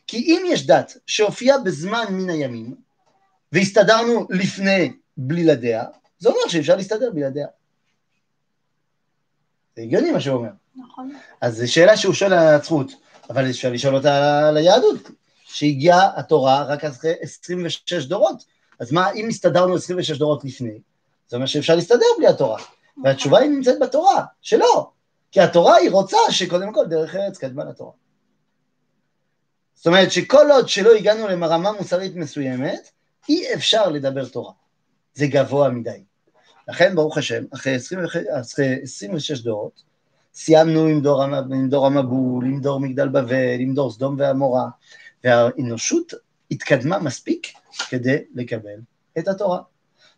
כי 0.08 0.18
אם 0.18 0.44
יש 0.48 0.68
דת 0.68 0.98
שהופיעה 1.08 1.58
בזמן 1.58 2.06
מן 2.10 2.30
הימים, 2.30 2.75
והסתדרנו 3.51 4.28
לפני 4.30 4.94
בלעדיה, 5.18 5.84
זה 6.20 6.30
אומר 6.30 6.48
שאפשר 6.48 6.75
להסתדר 6.75 7.12
בלעדיה. 7.13 7.48
זה 9.75 9.82
הגיוני 9.82 10.12
מה 10.12 10.20
שהוא 10.22 10.36
אומר. 10.36 10.50
נכון. 10.75 11.13
אז 11.42 11.58
זו 11.58 11.74
שאלה 11.74 11.98
שהוא 11.98 12.13
שואל 12.13 12.34
על 12.34 12.48
הנצרות, 12.48 12.92
אבל 13.30 13.50
אפשר 13.50 13.72
לשאול 13.72 13.96
אותה 13.96 14.48
על 14.48 14.58
היהדות, 14.58 15.10
שהגיעה 15.53 16.10
התורה 16.15 16.63
רק 16.63 16.84
אחרי 16.86 17.13
26 17.22 18.06
דורות. 18.06 18.44
אז 18.79 18.91
מה, 18.91 19.12
אם 19.12 19.27
הסתדרנו 19.27 19.75
26 19.75 20.18
דורות 20.18 20.46
לפני, 20.46 20.79
זה 21.27 21.36
אומר 21.36 21.46
שאפשר 21.46 21.75
להסתדר 21.75 22.06
בלי 22.18 22.27
התורה. 22.27 22.62
והתשובה 23.03 23.39
היא 23.39 23.50
נמצאת 23.50 23.79
בתורה, 23.82 24.25
שלא. 24.41 24.91
כי 25.32 25.41
התורה 25.41 25.75
היא 25.75 25.91
רוצה 25.91 26.18
שקודם 26.29 26.74
כל 26.74 26.86
דרך 26.86 27.15
ארץ 27.15 27.38
קדמה 27.38 27.63
לתורה. 27.63 27.91
זאת 29.75 29.88
אומרת 29.88 30.12
שכל 30.12 30.51
עוד 30.51 30.70
שלא 30.70 30.94
הגענו 30.96 31.27
לרמה 31.27 31.72
מוסרית 31.72 32.15
מסוימת, 32.15 32.89
אי 33.29 33.53
אפשר 33.53 33.89
לדבר 33.89 34.25
תורה. 34.25 34.53
זה 35.13 35.27
גבוה 35.27 35.70
מדי. 35.70 36.03
לכן, 36.68 36.96
ברוך 36.96 37.18
השם, 37.18 37.44
אחרי, 37.53 37.75
20, 37.75 38.01
אחרי 38.39 38.82
26 38.82 39.39
דורות, 39.41 39.84
סיימנו 40.34 40.86
עם 40.86 41.01
דור, 41.01 41.24
עם 41.24 41.70
דור 41.70 41.86
המבול, 41.86 42.46
עם 42.46 42.62
דור 42.62 42.79
מגדל 42.79 43.08
בבל, 43.08 43.60
עם 43.60 43.74
דור 43.74 43.91
סדום 43.91 44.15
ועמורה, 44.20 44.70
והאנושות 45.24 46.14
התקדמה 46.52 47.00
מספיק 47.00 47.48
כדי 47.90 48.18
לקבל 48.36 48.80
את 49.20 49.28
התורה. 49.28 49.62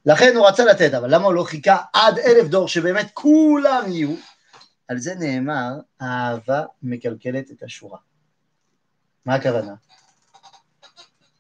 לכן 0.06 0.36
הוא 0.36 0.48
רצה 0.48 0.66
לתת, 0.66 0.94
אבל 0.94 1.16
למה 1.16 1.26
הוא 1.26 1.34
לא 1.34 1.44
חיכה 1.44 1.78
עד 1.94 2.20
אלף 2.20 2.48
דור 2.48 2.68
שבאמת 2.68 3.08
כולם 3.14 3.84
יהיו? 3.88 4.16
על 4.88 4.98
זה 4.98 5.16
נאמר, 5.16 5.72
האהבה 6.00 6.64
מקלקלת 6.84 7.52
את 7.52 7.64
השורה. 7.64 7.98
מה 9.26 9.36
הכוונה? 9.36 9.74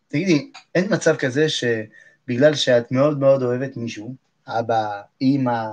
תגידי, 0.07 0.51
אין 0.75 0.93
מצב 0.93 1.15
כזה 1.15 1.45
שבגלל 1.49 2.55
שאת 2.55 2.91
מאוד 2.91 3.19
מאוד 3.19 3.43
אוהבת 3.43 3.77
מישהו, 3.77 4.15
אבא, 4.47 5.01
אימא, 5.21 5.65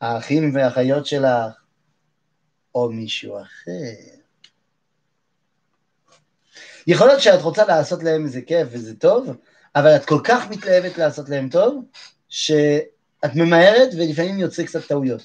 האחים 0.00 0.54
והאחיות 0.54 1.06
שלך, 1.06 1.52
או 2.74 2.92
מישהו 2.92 3.40
אחר. 3.42 4.25
יכול 6.86 7.06
להיות 7.06 7.22
שאת 7.22 7.42
רוצה 7.42 7.64
לעשות 7.64 8.02
להם 8.02 8.24
איזה 8.24 8.40
כיף 8.40 8.68
וזה 8.70 8.94
טוב, 8.94 9.36
אבל 9.76 9.96
את 9.96 10.04
כל 10.04 10.20
כך 10.24 10.50
מתלהבת 10.50 10.98
לעשות 10.98 11.28
להם 11.28 11.48
טוב, 11.48 11.84
שאת 12.28 13.34
ממהרת 13.34 13.88
ולפעמים 13.96 14.38
יוצא 14.38 14.64
קצת 14.64 14.86
טעויות. 14.88 15.22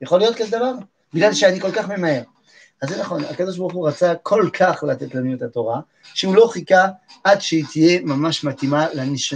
יכול 0.00 0.18
להיות 0.18 0.36
כזה 0.36 0.56
דבר? 0.56 0.72
בגלל 1.14 1.32
שאני 1.32 1.60
כל 1.60 1.72
כך 1.72 1.88
ממהר. 1.88 2.22
אז 2.82 2.88
זה 2.88 3.00
נכון, 3.00 3.24
הקדוש 3.24 3.58
ברוך 3.58 3.72
הוא 3.72 3.88
רצה 3.88 4.14
כל 4.22 4.48
כך 4.52 4.84
לתת 4.88 5.14
לנו 5.14 5.34
את 5.34 5.42
התורה, 5.42 5.80
שהוא 6.02 6.36
לא 6.36 6.48
חיכה 6.52 6.88
עד 7.24 7.40
שהיא 7.40 7.64
תהיה 7.72 8.00
ממש 8.00 8.44
מתאימה 8.44 8.86
לנש... 8.94 9.34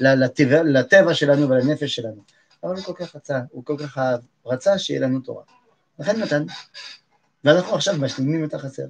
לטבע, 0.00 0.62
לטבע 0.62 1.14
שלנו 1.14 1.48
ולנפש 1.48 1.94
שלנו. 1.94 2.22
אבל 2.64 2.74
הוא 2.74 2.84
כל 2.84 2.92
כך 2.92 3.16
רצה, 3.16 3.40
הוא 3.50 3.64
כל 3.64 3.76
כך 3.78 3.98
רצה 4.46 4.78
שיהיה 4.78 5.00
לנו 5.00 5.20
תורה. 5.20 5.42
לכן 5.98 6.20
נתן. 6.20 6.44
ואנחנו 7.44 7.74
עכשיו 7.74 7.94
משלימים 7.98 8.44
את 8.44 8.54
החסר. 8.54 8.86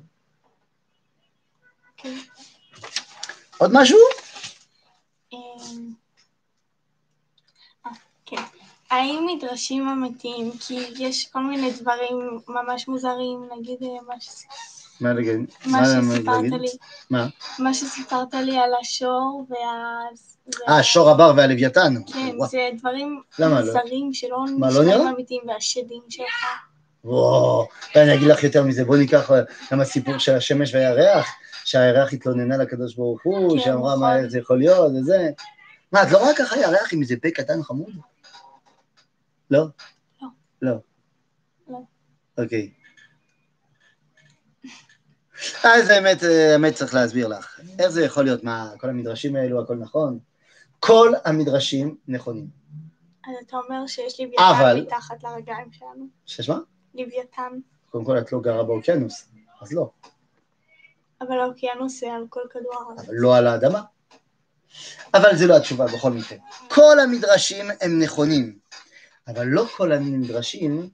כן. 1.99 2.15
עוד 3.59 3.71
משהו? 3.75 3.99
אה, 5.35 5.39
כן. 8.27 8.43
האם 8.91 9.27
מדרשים 9.27 9.89
אמיתיים? 9.89 10.51
כי 10.61 10.79
יש 10.99 11.27
כל 11.27 11.43
מיני 11.43 11.71
דברים 11.73 12.41
ממש 12.49 12.89
מוזרים, 12.89 13.49
נגיד 13.59 13.83
אה, 13.83 13.89
מה 14.07 14.21
ש... 14.21 14.29
מה 15.01 15.13
להגיד? 15.13 15.37
מה 15.67 15.85
שסיפרת 15.85 16.61
לי. 16.61 16.69
מה? 17.11 17.27
מה 17.59 17.75
שסיפרת 17.75 18.35
לי 18.35 18.59
על 18.59 18.71
השור 18.81 19.47
וה... 19.49 19.99
אה, 20.69 20.83
שור 20.83 21.11
הבר 21.11 21.33
והלוויתן. 21.37 21.95
כן. 22.07 22.37
זה 22.47 22.71
דברים 22.79 23.23
לא? 23.39 23.49
מוזרים 23.49 24.13
שלא 24.13 24.45
לא? 24.59 24.69
נשמעים 24.69 25.09
אמיתיים, 25.09 25.43
והשדים 25.49 26.03
שלך. 26.09 26.47
וואו, 27.09 27.69
ואני 27.95 28.15
אגיד 28.15 28.29
לך 28.29 28.45
יותר 28.45 28.63
מזה, 28.65 28.85
בואי 28.85 29.01
ניקח 29.01 29.31
אה, 29.31 29.41
גם 29.73 29.81
הסיפור 29.81 30.19
של 30.19 30.35
השמש 30.35 30.75
והירח, 30.75 31.27
שהירח 31.65 32.13
התלוננה 32.13 32.57
לקדוש 32.57 32.95
ברוך 32.95 33.21
הוא, 33.25 33.59
כן, 33.59 33.65
שאמרה 33.65 33.95
נכון. 33.95 34.01
מה 34.01 34.29
זה 34.29 34.39
יכול 34.39 34.59
להיות 34.59 34.93
וזה. 35.01 35.31
מה, 35.93 36.03
את 36.03 36.11
לא 36.11 36.19
רואה 36.19 36.35
ככה 36.39 36.57
ירח 36.59 36.93
עם 36.93 37.01
איזה 37.03 37.15
פה 37.23 37.31
קטן 37.31 37.63
חמוד? 37.63 37.91
לא? 39.51 39.67
לא. 40.23 40.29
לא. 40.63 40.77
לא. 41.69 41.79
אוקיי. 42.39 42.71
אז 45.65 45.89
האמת, 45.89 46.25
אה, 46.25 46.53
האמת 46.53 46.75
צריך 46.75 46.95
להסביר 46.95 47.29
לך. 47.29 47.61
איך 47.79 47.89
זה 47.89 48.05
יכול 48.05 48.25
להיות? 48.25 48.45
מה, 48.45 48.71
כל 48.79 48.89
המדרשים 48.89 49.37
האלו, 49.37 49.61
הכל 49.63 49.77
נכון? 49.77 50.19
כל 50.81 51.13
המדרשים 51.25 51.97
נכונים. 52.09 52.47
אז 53.27 53.33
אתה 53.47 53.57
אומר 53.57 53.87
שיש 53.87 54.21
אבל- 54.39 54.73
לוויתן 54.77 54.97
מתחת 54.97 55.25
לרגליים 55.25 55.73
שלנו? 55.73 56.07
ששמה? 56.27 56.59
לוויתן. 56.95 57.53
קודם 57.91 58.05
כל 58.05 58.19
את 58.19 58.33
לא 58.33 58.41
גרה 58.41 58.65
באוקיינוס, 58.65 59.29
אז 59.61 59.73
לא. 59.73 59.91
אבל 61.21 61.41
האוקיינוס 61.41 62.01
זה 62.01 62.13
על 62.13 62.27
כל 62.29 62.41
כדור 62.51 62.75
הארץ. 62.75 62.99
אבל 62.99 63.15
לא 63.15 63.37
על 63.37 63.47
האדמה. 63.47 63.83
אבל 65.15 65.37
זה 65.37 65.47
לא 65.47 65.57
התשובה 65.57 65.87
בכל 65.87 66.11
מקרה. 66.11 66.39
כל 66.69 67.01
המדרשים 67.01 67.67
הם 67.81 68.03
נכונים, 68.03 68.59
אבל 69.29 69.47
לא 69.47 69.65
כל 69.77 69.93
המדרשים 69.93 70.91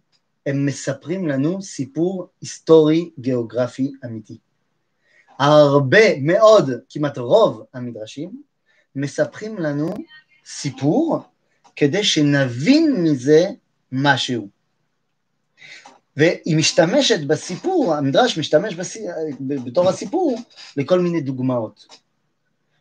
הם 0.47 0.67
מספרים 0.67 1.29
לנו 1.29 1.63
סיפור 1.63 2.29
היסטורי 2.41 3.11
גיאוגרפי 3.19 3.93
אמיתי. 4.05 4.39
הרבה 5.39 6.21
מאוד, 6.21 6.71
כמעט 6.91 7.19
רוב 7.19 7.65
המדרשים, 7.75 8.43
מספרים 8.97 9.59
לנו 9.59 9.95
סיפור 10.47 11.19
כדי 11.77 12.05
שנבין 12.05 13.03
מזה 13.03 13.47
משהו. 13.93 14.49
והיא 16.17 16.57
משתמשת 16.57 17.21
בסיפור, 17.27 17.95
המדרש 17.95 18.39
משתמש 18.39 18.75
בסי... 18.75 19.07
בתור 19.41 19.89
הסיפור 19.89 20.39
לכל 20.77 21.01
מיני 21.01 21.21
דוגמאות. 21.21 21.87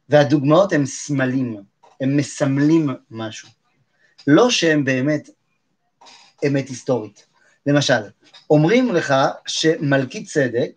והדוגמאות 0.09 0.73
הן 0.73 0.85
סמלים, 0.85 1.63
הם 2.01 2.17
מסמלים 2.17 2.89
משהו. 3.11 3.49
לא 4.27 4.49
שהם 4.49 4.83
באמת 4.83 5.29
אמת 6.47 6.69
היסטורית. 6.69 7.25
למשל, 7.65 8.01
אומרים 8.49 8.95
לך 8.95 9.13
שמלכי 9.47 10.23
צדק, 10.23 10.71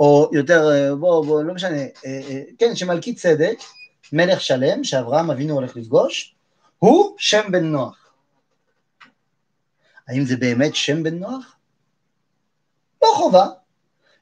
או 0.00 0.30
יותר, 0.32 0.94
בוא, 1.00 1.24
בוא, 1.24 1.42
לא 1.42 1.54
משנה, 1.54 1.76
אה, 1.76 1.88
אה, 2.04 2.42
כן, 2.58 2.76
שמלכי 2.76 3.14
צדק, 3.14 3.58
מלך 4.12 4.40
שלם, 4.40 4.84
שאברהם 4.84 5.30
אבינו 5.30 5.54
הולך 5.54 5.76
לפגוש, 5.76 6.34
הוא 6.78 7.14
שם 7.18 7.42
בן 7.50 7.64
נוח. 7.64 7.99
האם 10.10 10.24
זה 10.24 10.36
באמת 10.36 10.74
שם 10.74 11.02
בן 11.02 11.18
נוח? 11.18 11.56
לא 13.02 13.08
חובה. 13.14 13.46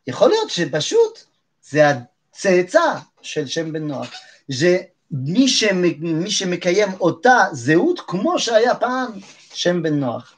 יכול 0.07 0.31
להיות 0.31 0.51
שפשוט 0.51 1.19
זה 1.63 1.89
הצאצא 1.89 2.95
של 3.23 3.47
שם 3.47 3.73
בן 3.73 3.87
נוח. 3.87 4.11
זה 4.49 4.79
מי, 5.11 5.49
שמ, 5.49 5.83
מי 5.99 6.31
שמקיים 6.31 6.89
אותה 7.01 7.39
זהות 7.53 8.01
כמו 8.07 8.39
שהיה 8.39 8.75
פעם 8.75 9.13
שם 9.55 9.83
בן 9.83 9.95
נוח. 9.95 10.35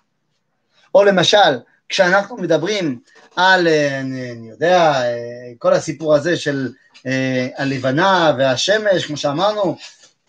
או 0.95 1.05
למשל, 1.05 1.59
כשאנחנו 1.89 2.37
מדברים 2.37 3.01
על, 3.37 3.69
אה, 3.69 4.01
אני, 4.01 4.33
אני 4.33 4.51
יודע, 4.51 4.93
אה, 4.93 5.53
כל 5.59 5.73
הסיפור 5.73 6.15
הזה 6.15 6.37
של 6.37 6.73
אה, 7.07 7.49
הלבנה 7.57 8.35
והשמש, 8.39 9.07
כמו 9.07 9.17
שאמרנו, 9.17 9.77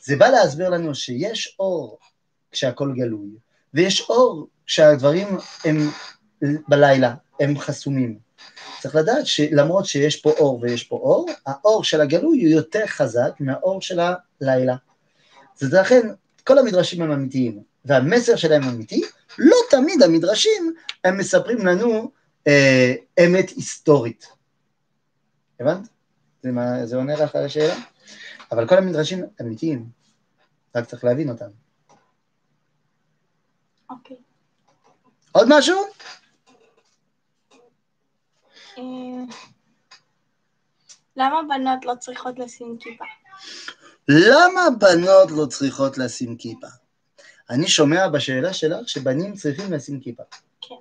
זה 0.04 0.16
בא 0.16 0.28
להסביר 0.28 0.70
לנו 0.70 0.96
שיש 0.96 1.56
אור 1.60 2.00
כשהכול 2.52 2.94
גלוי, 2.96 3.30
ויש 3.74 4.02
אור 4.10 4.48
כשהדברים 4.66 5.28
הם 5.66 5.78
בלילה, 6.68 7.14
הם 7.40 7.60
חסומים. 7.60 8.20
צריך 8.82 8.96
לדעת 8.96 9.26
שלמרות 9.26 9.86
שיש 9.86 10.16
פה 10.16 10.32
אור 10.32 10.60
ויש 10.62 10.84
פה 10.84 10.96
אור, 10.96 11.30
האור 11.46 11.84
של 11.84 12.02
הגלוי 12.02 12.44
הוא 12.46 12.52
יותר 12.52 12.88
חזק 12.88 13.32
מהאור 13.40 13.82
של 13.82 14.00
הלילה. 14.42 14.76
אז 15.62 15.74
לכן 15.74 16.08
כל 16.44 16.58
המדרשים 16.58 17.02
הם 17.02 17.12
אמיתיים, 17.12 17.64
והמסר 17.86 18.36
שלהם 18.36 18.64
אמיתי, 18.64 19.02
לא 19.38 19.56
תמיד 19.70 20.04
המדרשים 20.04 20.74
הם 21.04 21.18
מספרים 21.18 21.66
לנו 21.66 22.12
אה, 22.48 22.94
אמת 23.26 23.50
היסטורית. 23.50 24.28
הבנת? 25.60 25.88
זה, 26.44 26.52
מה, 26.52 26.86
זה 26.86 26.96
עונה 26.96 27.14
לך 27.16 27.36
על 27.36 27.46
השאלה? 27.46 27.76
אבל 28.52 28.68
כל 28.68 28.78
המדרשים 28.78 29.26
אמיתיים, 29.42 29.86
רק 30.76 30.86
צריך 30.86 31.04
להבין 31.04 31.30
אותם. 31.30 31.50
אוקיי. 33.90 34.18
עוד 35.32 35.48
משהו? 35.50 35.84
אה, 38.78 38.84
למה 41.16 41.42
בנות 41.50 41.86
לא 41.86 41.94
צריכות 42.00 42.40
לשים 42.40 42.78
כיפה? 42.80 43.06
למה 44.08 44.62
בנות 44.80 45.32
לא 45.32 45.46
צריכות 45.46 45.98
לשים 45.98 46.38
כיפה? 46.38 46.68
אני 47.50 47.68
שומע 47.68 48.08
בשאלה 48.08 48.54
שלך 48.54 48.90
שבנים 48.90 49.34
צריכים 49.34 49.74
לשים 49.74 50.00
כיפה. 50.00 50.24
כן. 50.62 50.76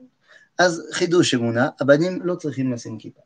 אז 0.58 0.88
חידוש 0.92 1.34
אמונה, 1.34 1.68
הבנים 1.80 2.22
לא 2.22 2.34
צריכים 2.34 2.72
לשים 2.72 2.98
כיפה. 2.98 3.20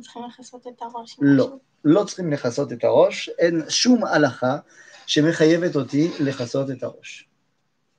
צריכים 0.00 0.22
לכסות 0.28 0.66
את 0.66 0.82
הראש. 0.82 1.16
לא. 1.20 1.56
לא 1.84 2.04
צריכים 2.04 2.32
לכסות 2.32 2.72
את 2.72 2.84
הראש, 2.84 3.28
אין 3.38 3.62
שום 3.68 4.04
הלכה 4.04 4.58
שמחייבת 5.06 5.76
אותי 5.76 6.10
לכסות 6.20 6.70
את 6.70 6.82
הראש. 6.82 7.28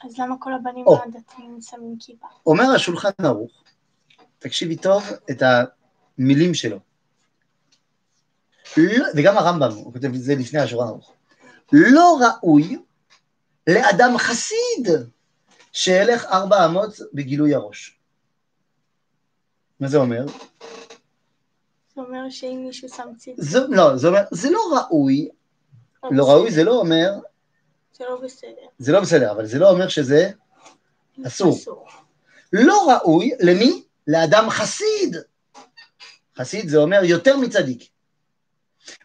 אז 0.03 0.19
למה 0.19 0.35
כל 0.39 0.53
הבנים 0.53 0.87
או. 0.87 0.97
הדתיים 1.03 1.61
שמים 1.61 1.95
כיפה? 1.99 2.27
אומר 2.45 2.63
השולחן 2.75 3.09
ערוך, 3.23 3.63
תקשיבי 4.39 4.75
טוב 4.75 5.03
את 5.31 5.43
המילים 6.17 6.53
שלו. 6.53 6.79
לא, 8.77 9.05
וגם 9.15 9.37
הרמב"ם, 9.37 9.71
הוא 9.71 9.93
כותב 9.93 10.13
את 10.13 10.21
זה 10.21 10.35
לפני 10.35 10.59
השולחן 10.59 10.87
ערוך. 10.87 11.13
לא 11.71 12.19
ראוי 12.21 12.77
לאדם 13.67 14.17
חסיד 14.17 14.87
שילך 15.71 16.25
ארבע 16.25 16.65
אמות 16.65 16.89
בגילוי 17.13 17.55
הראש. 17.55 17.99
מה 19.79 19.87
זה 19.87 19.97
אומר? 19.97 20.25
זה 21.95 22.01
אומר 22.01 22.29
שאם 22.29 22.63
מישהו 22.65 22.89
שם 22.89 23.07
זה, 23.37 23.59
לא, 23.69 23.97
זה 23.97 24.07
אומר, 24.07 24.21
זה 24.31 24.49
לא 24.49 24.59
ראוי 24.73 25.29
לא 26.11 26.29
ראוי 26.29 26.51
זה 26.51 26.63
לא 26.63 26.79
אומר, 26.79 27.19
זה 27.99 28.05
לא 28.05 28.21
בסדר. 28.21 28.67
זה 28.79 28.91
לא 28.91 29.01
בסדר, 29.01 29.31
אבל 29.31 29.45
זה 29.45 29.59
לא 29.59 29.69
אומר 29.69 29.87
שזה 29.87 30.29
אסור. 31.27 31.55
אסור. 31.55 31.87
לא 32.53 32.91
ראוי, 32.91 33.31
למי? 33.39 33.83
לאדם 34.07 34.49
חסיד. 34.49 35.15
חסיד 36.37 36.69
זה 36.69 36.77
אומר 36.77 37.03
יותר 37.03 37.37
מצדיק. 37.37 37.89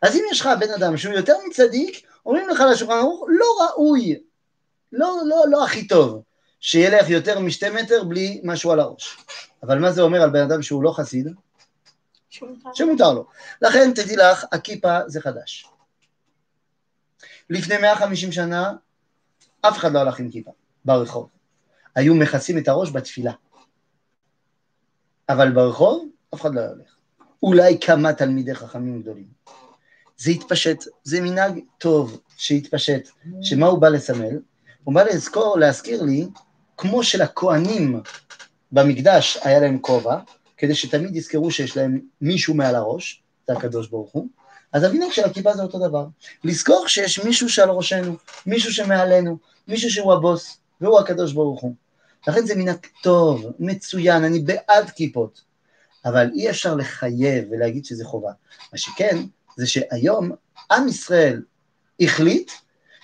אז 0.02 0.16
אם 0.16 0.24
יש 0.30 0.40
לך 0.40 0.48
בן 0.60 0.70
אדם 0.70 0.96
שהוא 0.96 1.14
יותר 1.14 1.34
מצדיק, 1.48 2.06
אומרים 2.26 2.48
לך 2.48 2.62
לשולחן 2.72 2.94
ערוך, 2.94 3.26
לא 3.28 3.46
ראוי, 3.60 4.20
לא, 4.92 5.16
לא, 5.26 5.44
לא 5.50 5.64
הכי 5.64 5.86
טוב, 5.86 6.22
שילך 6.60 7.10
יותר 7.10 7.38
משתי 7.38 7.70
מטר 7.70 8.04
בלי 8.04 8.40
משהו 8.44 8.72
על 8.72 8.80
הראש. 8.80 9.18
אבל 9.62 9.78
מה 9.78 9.92
זה 9.92 10.02
אומר 10.02 10.22
על 10.22 10.30
בן 10.30 10.42
אדם 10.42 10.62
שהוא 10.62 10.82
לא 10.82 10.92
חסיד? 10.92 11.28
שמותר. 12.30 12.70
שמותר 12.74 13.12
לו. 13.12 13.26
לכן 13.62 13.92
תדעי 13.94 14.16
לך, 14.16 14.44
הכיפה 14.52 14.98
זה 15.06 15.20
חדש. 15.20 15.66
לפני 17.50 17.78
150 17.78 18.32
שנה, 18.32 18.72
אף 19.68 19.78
אחד 19.78 19.92
לא 19.92 19.98
הלך 19.98 20.18
עם 20.18 20.30
כיפה 20.30 20.50
ברחוב. 20.84 21.28
היו 21.94 22.14
מכסים 22.14 22.58
את 22.58 22.68
הראש 22.68 22.90
בתפילה. 22.90 23.32
אבל 25.28 25.52
ברחוב, 25.52 26.08
אף 26.34 26.40
אחד 26.40 26.54
לא 26.54 26.60
היה 26.60 26.68
הולך. 26.68 26.96
אולי 27.42 27.78
כמה 27.80 28.12
תלמידי 28.12 28.54
חכמים 28.54 29.02
גדולים. 29.02 29.26
זה 30.16 30.30
התפשט, 30.30 30.84
זה 31.02 31.20
מנהג 31.20 31.60
טוב 31.78 32.20
שהתפשט, 32.36 33.08
שמה 33.42 33.66
הוא 33.66 33.78
בא 33.78 33.88
לסמל? 33.88 34.38
הוא 34.84 34.94
בא 34.94 35.02
לזכור, 35.02 35.58
להזכיר 35.58 36.02
לי, 36.02 36.28
כמו 36.76 37.02
שלכהנים 37.02 38.00
במקדש 38.72 39.38
היה 39.42 39.60
להם 39.60 39.78
כובע, 39.78 40.18
כדי 40.56 40.74
שתמיד 40.74 41.16
יזכרו 41.16 41.50
שיש 41.50 41.76
להם 41.76 42.00
מישהו 42.20 42.54
מעל 42.54 42.74
הראש, 42.74 43.22
זה 43.46 43.52
הקדוש 43.52 43.88
ברוך 43.88 44.12
הוא, 44.12 44.28
אז 44.74 44.82
המנהג 44.82 45.10
של 45.12 45.24
הכיפה 45.24 45.54
זה 45.54 45.62
אותו 45.62 45.88
דבר. 45.88 46.06
לזכור 46.44 46.88
שיש 46.88 47.24
מישהו 47.24 47.48
שעל 47.48 47.70
ראשנו, 47.70 48.16
מישהו 48.46 48.72
שמעלינו, 48.72 49.38
מישהו 49.68 49.90
שהוא 49.90 50.12
הבוס, 50.12 50.58
והוא 50.80 51.00
הקדוש 51.00 51.32
ברוך 51.32 51.60
הוא. 51.60 51.74
לכן 52.28 52.46
זה 52.46 52.54
מנהג 52.54 52.86
טוב, 53.02 53.46
מצוין, 53.58 54.24
אני 54.24 54.40
בעד 54.40 54.90
כיפות, 54.90 55.40
אבל 56.04 56.30
אי 56.34 56.50
אפשר 56.50 56.74
לחייב 56.74 57.44
ולהגיד 57.50 57.84
שזה 57.84 58.04
חובה. 58.04 58.30
מה 58.72 58.78
שכן, 58.78 59.18
זה 59.56 59.66
שהיום 59.66 60.30
עם 60.70 60.88
ישראל 60.88 61.42
החליט 62.00 62.50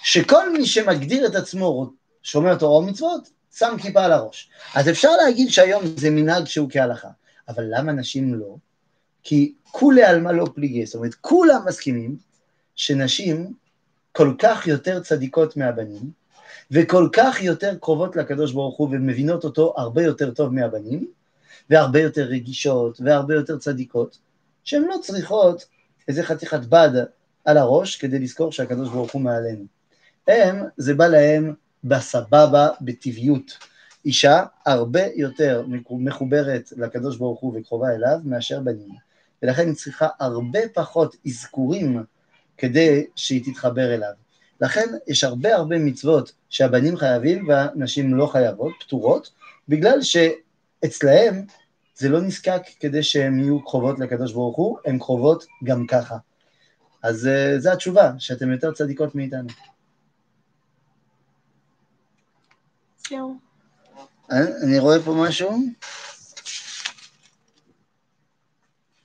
שכל 0.03 0.53
מי 0.53 0.67
שמגדיר 0.67 1.27
את 1.27 1.35
עצמו 1.35 1.93
שומר 2.23 2.55
תורה 2.55 2.79
ומצוות, 2.79 3.31
שם 3.55 3.77
כיפה 3.83 4.05
על 4.05 4.13
הראש. 4.13 4.51
אז 4.75 4.89
אפשר 4.89 5.11
להגיד 5.25 5.51
שהיום 5.51 5.83
זה 5.97 6.11
מנהג 6.11 6.45
שהוא 6.45 6.71
כהלכה, 6.71 7.09
אבל 7.49 7.65
למה 7.69 7.93
נשים 7.93 8.35
לא? 8.35 8.57
כי 9.23 9.53
כולי 9.71 10.03
עלמא 10.03 10.31
לא 10.31 10.47
פליגי, 10.55 10.87
זאת 10.87 10.95
אומרת, 10.95 11.15
כולם 11.15 11.61
מסכימים 11.67 12.17
שנשים 12.77 13.53
כל 14.13 14.35
כך 14.39 14.67
יותר 14.67 15.01
צדיקות 15.01 15.57
מהבנים, 15.57 16.11
וכל 16.71 17.09
כך 17.13 17.43
יותר 17.43 17.75
קרובות 17.81 18.17
לקדוש 18.17 18.53
ברוך 18.53 18.77
הוא 18.77 18.89
ומבינות 18.93 19.45
אותו 19.45 19.75
הרבה 19.77 20.03
יותר 20.03 20.31
טוב 20.31 20.55
מהבנים, 20.55 21.07
והרבה 21.71 22.01
יותר 22.01 22.23
רגישות 22.23 23.01
והרבה 23.01 23.35
יותר 23.35 23.59
צדיקות, 23.59 24.19
שהן 24.65 24.83
לא 24.83 24.97
צריכות 25.03 25.65
איזה 26.09 26.23
חתיכת 26.23 26.61
בד 26.61 26.91
על 27.45 27.57
הראש 27.57 27.97
כדי 27.97 28.19
לזכור 28.19 28.53
שהקדוש 28.53 28.89
ברוך 28.89 29.13
הוא 29.13 29.23
מעלינו. 29.23 29.65
הם, 30.29 30.65
זה 30.77 30.95
בא 30.95 31.07
להם 31.07 31.55
בסבבה, 31.85 32.69
בטבעיות. 32.81 33.59
אישה 34.05 34.45
הרבה 34.67 35.01
יותר 35.15 35.65
מחוברת 35.91 36.73
לקדוש 36.77 37.17
ברוך 37.17 37.41
הוא 37.41 37.59
וקרובה 37.59 37.95
אליו 37.95 38.19
מאשר 38.25 38.61
בנים, 38.61 38.89
ולכן 39.43 39.67
היא 39.67 39.75
צריכה 39.75 40.09
הרבה 40.21 40.61
פחות 40.75 41.17
אזכורים 41.27 42.05
כדי 42.59 43.07
שהיא 43.17 43.53
תתחבר 43.53 43.95
אליו. 43.95 44.13
לכן 44.61 44.87
יש 45.07 45.25
הרבה 45.25 45.55
הרבה 45.55 45.79
מצוות 45.79 46.33
שהבנים 46.51 46.97
חייבים 46.97 47.49
והנשים 47.49 48.15
לא 48.15 48.27
חייבות, 48.27 48.73
פטורות, 48.81 49.31
בגלל 49.69 49.99
שאצלהם 50.03 51.45
זה 51.95 52.09
לא 52.09 52.21
נזקק 52.21 52.63
כדי 52.81 53.03
שהן 53.03 53.39
יהיו 53.39 53.65
קרובות 53.65 53.99
לקדוש 53.99 54.33
ברוך 54.33 54.57
הוא, 54.57 54.79
הן 54.85 54.99
קרובות 54.99 55.45
גם 55.65 55.87
ככה. 55.87 56.17
אז 57.03 57.29
uh, 57.29 57.61
זו 57.61 57.73
התשובה, 57.73 58.13
שאתן 58.19 58.53
יותר 58.53 58.73
צדיקות 58.73 59.15
מאיתנו. 59.15 59.49
זהו. 63.09 63.39
אה, 64.33 64.65
אני 64.65 64.79
רואה 64.79 65.03
פה 65.05 65.15
משהו? 65.15 65.51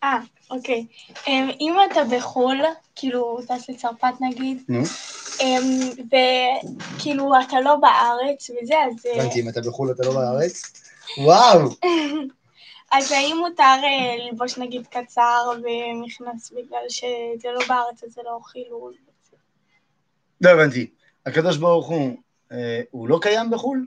אה, 0.06 0.20
אוקיי. 0.52 0.86
אמ, 1.28 1.50
אם 1.62 1.76
אתה 1.91 2.00
בחו"ל, 2.04 2.62
כאילו, 2.96 3.39
טס 3.48 3.70
לצרפת 3.70 4.13
נגיד, 4.22 4.63
נו, 4.70 4.84
אמ, 5.41 5.63
וכאילו 6.08 7.32
אתה 7.48 7.62
לא 7.62 7.76
בארץ 7.76 8.50
וזה, 8.50 8.76
אז... 8.76 9.06
אה, 9.06 9.22
הבנתי, 9.22 9.41
אם 9.41 9.50
אתה 9.50 9.62
בחו"ל 9.62 9.91
אתה 9.91 10.04
לא 10.04 10.13
בארץ? 10.13 10.74
וואו! 11.18 11.60
אז 12.91 13.12
האם 13.12 13.38
מותר 13.38 13.63
אה, 13.63 14.15
ללבוש 14.26 14.58
נגיד 14.58 14.88
קצר 14.88 15.52
ומכנס 15.56 16.52
בגלל 16.52 16.89
שזה 16.89 17.50
לא 17.54 17.60
בארץ, 17.68 18.04
אז 18.04 18.12
זה 18.13 18.22
לא 18.26 18.39
חילול? 18.44 18.94
לא 20.41 20.50
הבנתי. 20.50 20.88
הקדוש 21.26 21.58
ברוך 21.58 21.88
הוא, 21.88 22.18
אה, 22.52 22.82
הוא 22.91 23.08
לא 23.08 23.20
קיים 23.22 23.50
בחו"ל? 23.50 23.86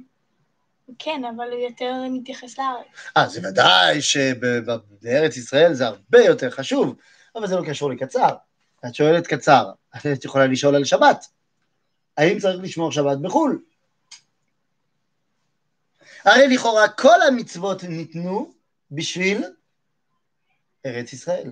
כן, 0.98 1.22
אבל 1.36 1.50
הוא 1.52 1.60
יותר 1.60 1.92
מתייחס 2.10 2.58
לארץ. 2.58 2.86
אה, 3.16 3.28
זה 3.28 3.48
ודאי 3.48 4.02
שבארץ 4.02 5.36
ישראל 5.36 5.74
זה 5.74 5.86
הרבה 5.86 6.24
יותר 6.24 6.50
חשוב, 6.50 6.94
אבל 7.36 7.46
זה 7.46 7.56
לא 7.56 7.62
קשור 7.68 7.90
לקצר. 7.90 8.36
את 8.86 8.94
שואלת 8.94 9.26
קצר, 9.26 9.70
את 9.96 10.24
יכולה 10.24 10.46
לשאול 10.46 10.74
על 10.74 10.84
שבת. 10.84 11.26
האם 12.16 12.38
צריך 12.38 12.62
לשמור 12.62 12.92
שבת 12.92 13.18
בחו"ל? 13.18 13.62
הרי 16.24 16.48
לכאורה 16.48 16.88
כל 16.88 17.22
המצוות 17.28 17.84
ניתנו 17.84 18.52
בשביל 18.90 19.44
ארץ 20.86 21.12
ישראל. 21.12 21.50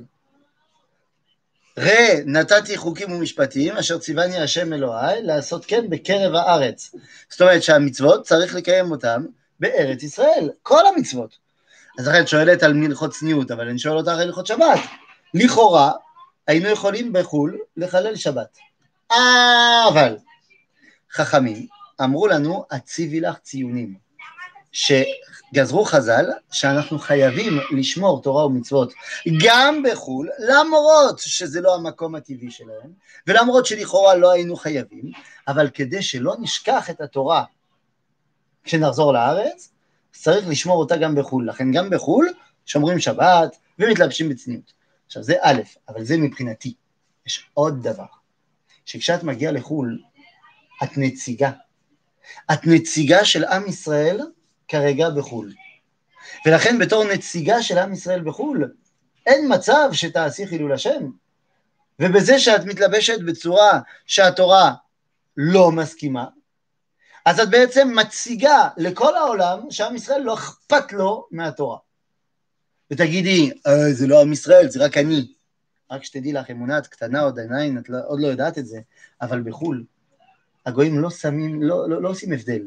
ראה, 1.78 2.20
נתתי 2.26 2.76
חוקים 2.76 3.12
ומשפטים, 3.12 3.76
אשר 3.76 3.98
ציווני 3.98 4.38
השם 4.38 4.72
אלוהי, 4.72 5.22
לעשות 5.22 5.64
כן 5.64 5.90
בקרב 5.90 6.34
הארץ. 6.34 6.94
זאת 7.30 7.40
אומרת 7.40 7.62
שהמצוות, 7.62 8.26
צריך 8.26 8.54
לקיים 8.54 8.90
אותן 8.90 9.24
בארץ 9.60 10.02
ישראל, 10.02 10.50
כל 10.62 10.82
המצוות. 10.86 11.38
אז 11.98 12.08
לכן 12.08 12.20
את 12.20 12.28
שואלת 12.28 12.62
על 12.62 12.72
מלכות 12.72 13.12
צניעות, 13.12 13.50
אבל 13.50 13.68
אני 13.68 13.78
שואל 13.78 13.96
אותך 13.96 14.08
על 14.08 14.20
הלכות 14.20 14.46
שבת. 14.46 14.78
לכאורה, 15.34 15.92
היינו 16.46 16.68
יכולים 16.68 17.12
בחו"ל 17.12 17.58
לחלל 17.76 18.16
שבת. 18.16 18.58
אבל 19.88 20.16
חכמים 21.12 21.66
אמרו 22.04 22.26
לנו, 22.26 22.64
הציבי 22.70 23.20
לך 23.20 23.38
ציונים. 23.38 23.94
שגזרו 25.52 25.84
חז"ל 25.84 26.26
שאנחנו 26.52 26.98
חייבים 26.98 27.58
לשמור 27.70 28.22
תורה 28.22 28.46
ומצוות 28.46 28.92
גם 29.44 29.82
בחו"ל, 29.82 30.28
למרות 30.38 31.18
שזה 31.18 31.60
לא 31.60 31.74
המקום 31.74 32.14
הטבעי 32.14 32.50
שלהם, 32.50 32.92
ולמרות 33.26 33.66
שלכאורה 33.66 34.14
לא 34.14 34.30
היינו 34.30 34.56
חייבים, 34.56 35.10
אבל 35.48 35.70
כדי 35.70 36.02
שלא 36.02 36.34
נשכח 36.40 36.90
את 36.90 37.00
התורה 37.00 37.44
כשנחזור 38.64 39.12
לארץ, 39.12 39.72
צריך 40.12 40.48
לשמור 40.48 40.78
אותה 40.78 40.96
גם 40.96 41.14
בחו"ל. 41.14 41.48
לכן 41.48 41.72
גם 41.72 41.90
בחו"ל 41.90 42.28
שומרים 42.66 42.98
שבת 42.98 43.56
ומתלבשים 43.78 44.28
בצניעות. 44.28 44.72
עכשיו 45.06 45.22
זה 45.22 45.34
א', 45.40 45.60
אבל 45.88 46.04
זה 46.04 46.16
מבחינתי. 46.16 46.74
יש 47.26 47.50
עוד 47.54 47.82
דבר, 47.82 48.04
שכשאת 48.84 49.22
מגיעה 49.22 49.52
לחו"ל, 49.52 49.98
את 50.82 50.90
נציגה. 50.96 51.50
את 52.52 52.60
נציגה 52.66 53.24
של 53.24 53.44
עם 53.44 53.66
ישראל 53.66 54.20
כרגע 54.68 55.10
בחו"ל. 55.10 55.52
ולכן 56.46 56.78
בתור 56.78 57.04
נציגה 57.04 57.62
של 57.62 57.78
עם 57.78 57.92
ישראל 57.92 58.22
בחו"ל, 58.22 58.72
אין 59.26 59.54
מצב 59.54 59.88
שתעשי 59.92 60.46
חילול 60.46 60.72
השם. 60.72 61.10
ובזה 62.00 62.38
שאת 62.38 62.64
מתלבשת 62.64 63.20
בצורה 63.20 63.80
שהתורה 64.06 64.74
לא 65.36 65.72
מסכימה, 65.72 66.26
אז 67.26 67.40
את 67.40 67.50
בעצם 67.50 67.92
מציגה 67.96 68.68
לכל 68.76 69.16
העולם 69.16 69.70
שעם 69.70 69.96
ישראל 69.96 70.20
לא 70.20 70.34
אכפת 70.34 70.92
לו 70.92 71.26
מהתורה. 71.30 71.78
ותגידי, 72.90 73.50
אה, 73.66 73.92
זה 73.92 74.06
לא 74.06 74.20
עם 74.20 74.32
ישראל, 74.32 74.68
זה 74.68 74.84
רק 74.84 74.96
אני. 74.96 75.32
רק 75.90 76.04
שתדעי 76.04 76.32
לך, 76.32 76.50
אמונה 76.50 76.78
את 76.78 76.86
קטנה 76.86 77.20
עוד 77.20 77.38
עדיין, 77.38 77.78
את 77.78 77.88
לא, 77.88 77.98
עוד 78.06 78.20
לא 78.20 78.26
יודעת 78.26 78.58
את 78.58 78.66
זה, 78.66 78.80
אבל 79.20 79.42
בחו"ל, 79.42 79.84
הגויים 80.66 80.98
לא 80.98 81.10
שמים, 81.10 81.62
לא, 81.62 81.88
לא, 81.88 82.02
לא 82.02 82.08
עושים 82.08 82.32
הבדל. 82.32 82.62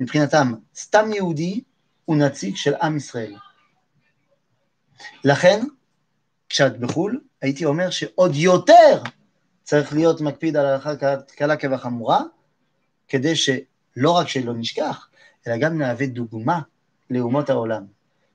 מבחינתם, 0.00 0.52
סתם 0.76 1.12
יהודי 1.12 1.60
הוא 2.04 2.16
נציג 2.16 2.56
של 2.56 2.74
עם 2.74 2.96
ישראל. 2.96 3.36
לכן, 5.24 5.60
כשאת 6.48 6.78
בחו"ל, 6.78 7.20
הייתי 7.42 7.64
אומר 7.64 7.90
שעוד 7.90 8.34
יותר 8.34 9.02
צריך 9.62 9.92
להיות 9.92 10.20
מקפיד 10.20 10.56
על 10.56 10.66
הלכה 10.66 11.16
קלה 11.26 11.56
כבחמורה, 11.56 12.20
כדי 13.08 13.36
שלא 13.36 14.10
רק 14.10 14.28
שלא 14.28 14.54
נשכח, 14.54 15.08
אלא 15.46 15.56
גם 15.56 15.78
נהווה 15.78 16.06
דוגמה 16.06 16.60
לאומות 17.10 17.50
העולם, 17.50 17.86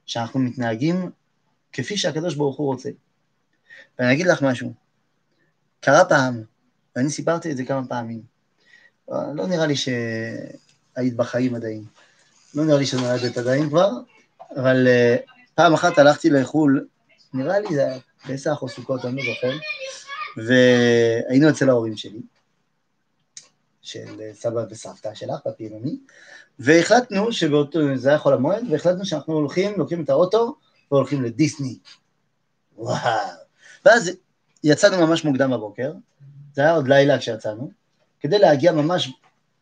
שאנחנו 0.05 0.39
מתנהגים 0.39 1.11
כפי 1.73 1.97
שהקדוש 1.97 2.35
ברוך 2.35 2.57
הוא 2.57 2.67
רוצה. 2.67 2.89
ואני 3.99 4.13
אגיד 4.13 4.27
לך 4.27 4.41
משהו, 4.41 4.73
קרה 5.79 6.05
פעם 6.05 6.43
ואני 6.95 7.09
סיפרתי 7.09 7.51
את 7.51 7.57
זה 7.57 7.65
כמה 7.65 7.87
פעמים. 7.87 8.21
לא 9.09 9.47
נראה 9.47 9.65
לי 9.65 9.75
שהיית 10.95 11.15
בחיים 11.15 11.55
עדיין. 11.55 11.83
לא 12.55 12.65
נראה 12.65 12.77
לי 12.77 12.85
שנולדת 12.85 13.37
עדיין 13.37 13.69
כבר, 13.69 13.89
אבל 14.55 14.87
uh, 14.87 15.31
פעם 15.55 15.73
אחת 15.73 15.97
הלכתי 15.97 16.29
לחו"ל, 16.29 16.87
נראה 17.33 17.59
לי 17.59 17.75
זה 17.75 17.85
היה 17.85 17.97
פסח 18.27 18.61
או 18.61 18.69
סוכות, 18.69 19.05
אני 19.05 19.15
לא 19.15 19.33
זוכר, 19.33 19.57
והיינו 20.37 21.49
אצל 21.49 21.69
ההורים 21.69 21.97
שלי, 21.97 22.21
של 23.81 24.21
סבא 24.33 24.65
וסבתא 24.69 25.13
שלך, 25.13 25.39
פפי 25.43 25.69
ומי, 25.73 25.99
והחלטנו 26.59 27.31
שבאותו, 27.31 27.79
זה 27.95 28.09
היה 28.09 28.17
חול 28.17 28.33
המועד, 28.33 28.63
והחלטנו 28.71 29.05
שאנחנו 29.05 29.33
הולכים, 29.33 29.73
לוקחים 29.77 30.03
את 30.03 30.09
האוטו 30.09 30.55
והולכים 30.91 31.23
לדיסני. 31.23 31.77
וואו. 32.77 33.29
ואז 33.85 34.11
יצאנו 34.63 35.07
ממש 35.07 35.25
מוקדם 35.25 35.51
בבוקר, 35.51 35.93
זה 36.53 36.61
היה 36.61 36.71
עוד 36.71 36.87
לילה 36.87 37.17
כשיצאנו, 37.17 37.71
כדי 38.19 38.39
להגיע 38.39 38.71
ממש 38.71 39.11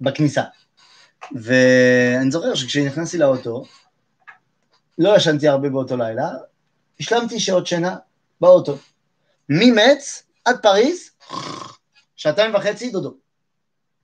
בכניסה. 0.02 0.44
ואני 1.32 2.32
זוכר 2.32 2.56
שכשנכנסתי 2.56 3.18
לאוטו, 3.18 3.66
לא 4.98 5.16
ישנתי 5.16 5.48
הרבה 5.48 5.70
באותו 5.70 5.98
לילה, 5.98 6.30
השלמתי 7.00 7.40
שעות 7.40 7.68
שינה 7.68 7.96
באוטו. 8.42 8.78
ממץ 9.50 10.24
עד 10.46 10.62
פריז, 10.62 11.10
שעתיים 12.16 12.56
וחצי 12.56 12.92
דודו. 12.92 13.14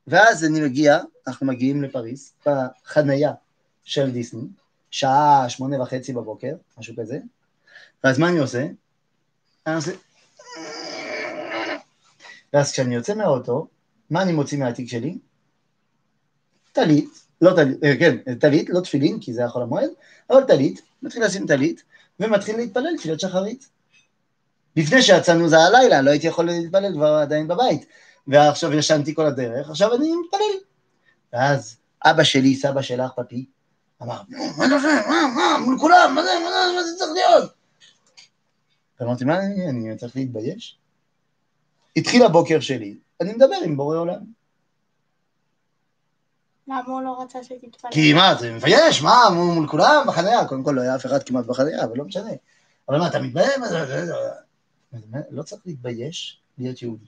ואז 0.08 0.46
אני 0.46 0.62
מגיע, 0.62 1.00
אנחנו 1.28 1.48
מגיעים 1.48 1.84
לפריז, 1.84 2.34
בחנייה 2.46 3.32
של 3.84 4.12
דיסני, 4.12 4.48
שעה 4.92 5.46
שמונה 5.50 5.82
וחצי 5.82 6.14
בבוקר, 6.14 6.56
משהו 6.78 6.96
כזה, 7.00 7.20
ואז 8.04 8.20
מה 8.20 8.30
אני 8.30 8.40
עושה? 8.40 8.68
אני 9.68 9.76
עושה... 9.76 9.92
ואז 12.54 12.72
כשאני 12.72 12.96
יוצא 12.96 13.16
מהאוטו, 13.16 13.68
מה 14.10 14.22
אני 14.22 14.32
מוציא 14.32 14.58
מהתיק 14.58 14.90
שלי? 14.90 15.18
טלית, 16.74 17.10
לא 17.42 17.54
טלית, 17.56 17.84
אה, 17.84 17.96
כן, 18.00 18.36
טלית, 18.36 18.70
לא 18.70 18.80
תפילין, 18.80 19.20
כי 19.20 19.34
זה 19.34 19.42
יכול 19.42 19.62
המועד, 19.62 19.90
אבל 20.30 20.44
טלית, 20.44 20.82
מתחיל 21.02 21.26
לשים 21.26 21.48
טלית, 21.48 21.84
ומתחיל 22.20 22.58
להתפלל 22.58 22.98
תפילת 22.98 23.20
שחרית. 23.20 23.70
לפני 24.76 25.02
שיצאנו 25.02 25.50
זה 25.50 25.60
הלילה, 25.60 26.02
לא 26.02 26.12
הייתי 26.12 26.28
יכול 26.28 26.46
להתפלל 26.46 26.94
כבר 26.94 27.14
עדיין 27.14 27.48
בבית, 27.48 27.86
ועכשיו 28.28 28.74
ישנתי 28.74 29.16
כל 29.16 29.26
הדרך, 29.26 29.70
עכשיו 29.70 29.96
אני 29.96 30.12
מתפלל. 30.16 30.60
ואז 31.34 31.78
אבא 32.06 32.24
שלי, 32.24 32.56
סבא 32.56 32.82
שלך, 32.82 33.12
פפי, 33.16 33.46
אמר, 34.02 34.22
מה 34.58 34.68
זה, 34.70 34.76
מה, 35.10 35.28
מה, 35.36 35.58
מול 35.66 35.80
כולם, 35.80 36.12
מה 36.16 36.24
זה, 36.24 36.30
מה 36.76 36.84
זה 36.84 36.98
צריך 36.98 37.12
להיות? 37.14 37.52
ואמרתי, 39.00 39.26
מה 39.26 39.40
אני 39.70 39.98
צריך 39.98 40.16
להתבייש? 40.16 40.78
התחיל 41.98 42.24
הבוקר 42.24 42.60
שלי, 42.60 42.96
אני 43.22 43.34
מדבר 43.34 43.56
עם 43.66 43.78
בורא 43.78 43.98
עולם. 43.98 44.43
למה 46.68 46.82
הוא 46.88 47.02
לא 47.02 47.22
רצה 47.22 47.44
שתתפלל? 47.44 47.92
כי 47.92 48.14
מה, 48.14 48.36
זה 48.40 48.54
מבייש, 48.54 49.02
מה, 49.02 49.30
מול 49.34 49.68
כולם 49.68 50.04
בחניה, 50.08 50.46
קודם 50.46 50.64
כל 50.64 50.72
לא 50.72 50.82
היה 50.82 50.96
אף 50.96 51.06
אחד 51.06 51.24
כמעט 51.24 51.46
בחניה, 51.46 51.84
אבל 51.84 51.98
לא 51.98 52.06
משנה. 52.06 52.32
אבל 52.90 52.98
מה, 52.98 53.08
אתה 53.08 53.22
מתבייש? 53.22 53.48
לא 55.32 55.44
צריך 55.44 55.62
להתבייש 55.66 56.40
להיות 56.58 56.82
יהודי. 56.82 57.06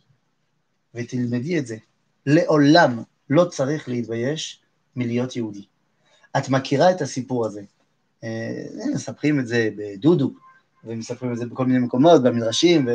ותלמדי 0.95 1.59
את 1.59 1.67
זה. 1.67 1.77
לעולם 2.25 3.03
לא 3.29 3.45
צריך 3.45 3.89
להתבייש 3.89 4.61
מלהיות 4.95 5.35
יהודי. 5.35 5.65
את 6.37 6.49
מכירה 6.49 6.91
את 6.91 7.01
הסיפור 7.01 7.45
הזה. 7.45 7.61
אה, 8.23 8.63
מספרים 8.93 9.39
את 9.39 9.47
זה 9.47 9.69
בדודו, 9.75 10.33
ומספרים 10.83 11.33
את 11.33 11.37
זה 11.37 11.45
בכל 11.45 11.65
מיני 11.65 11.79
מקומות, 11.79 12.23
במדרשים, 12.23 12.87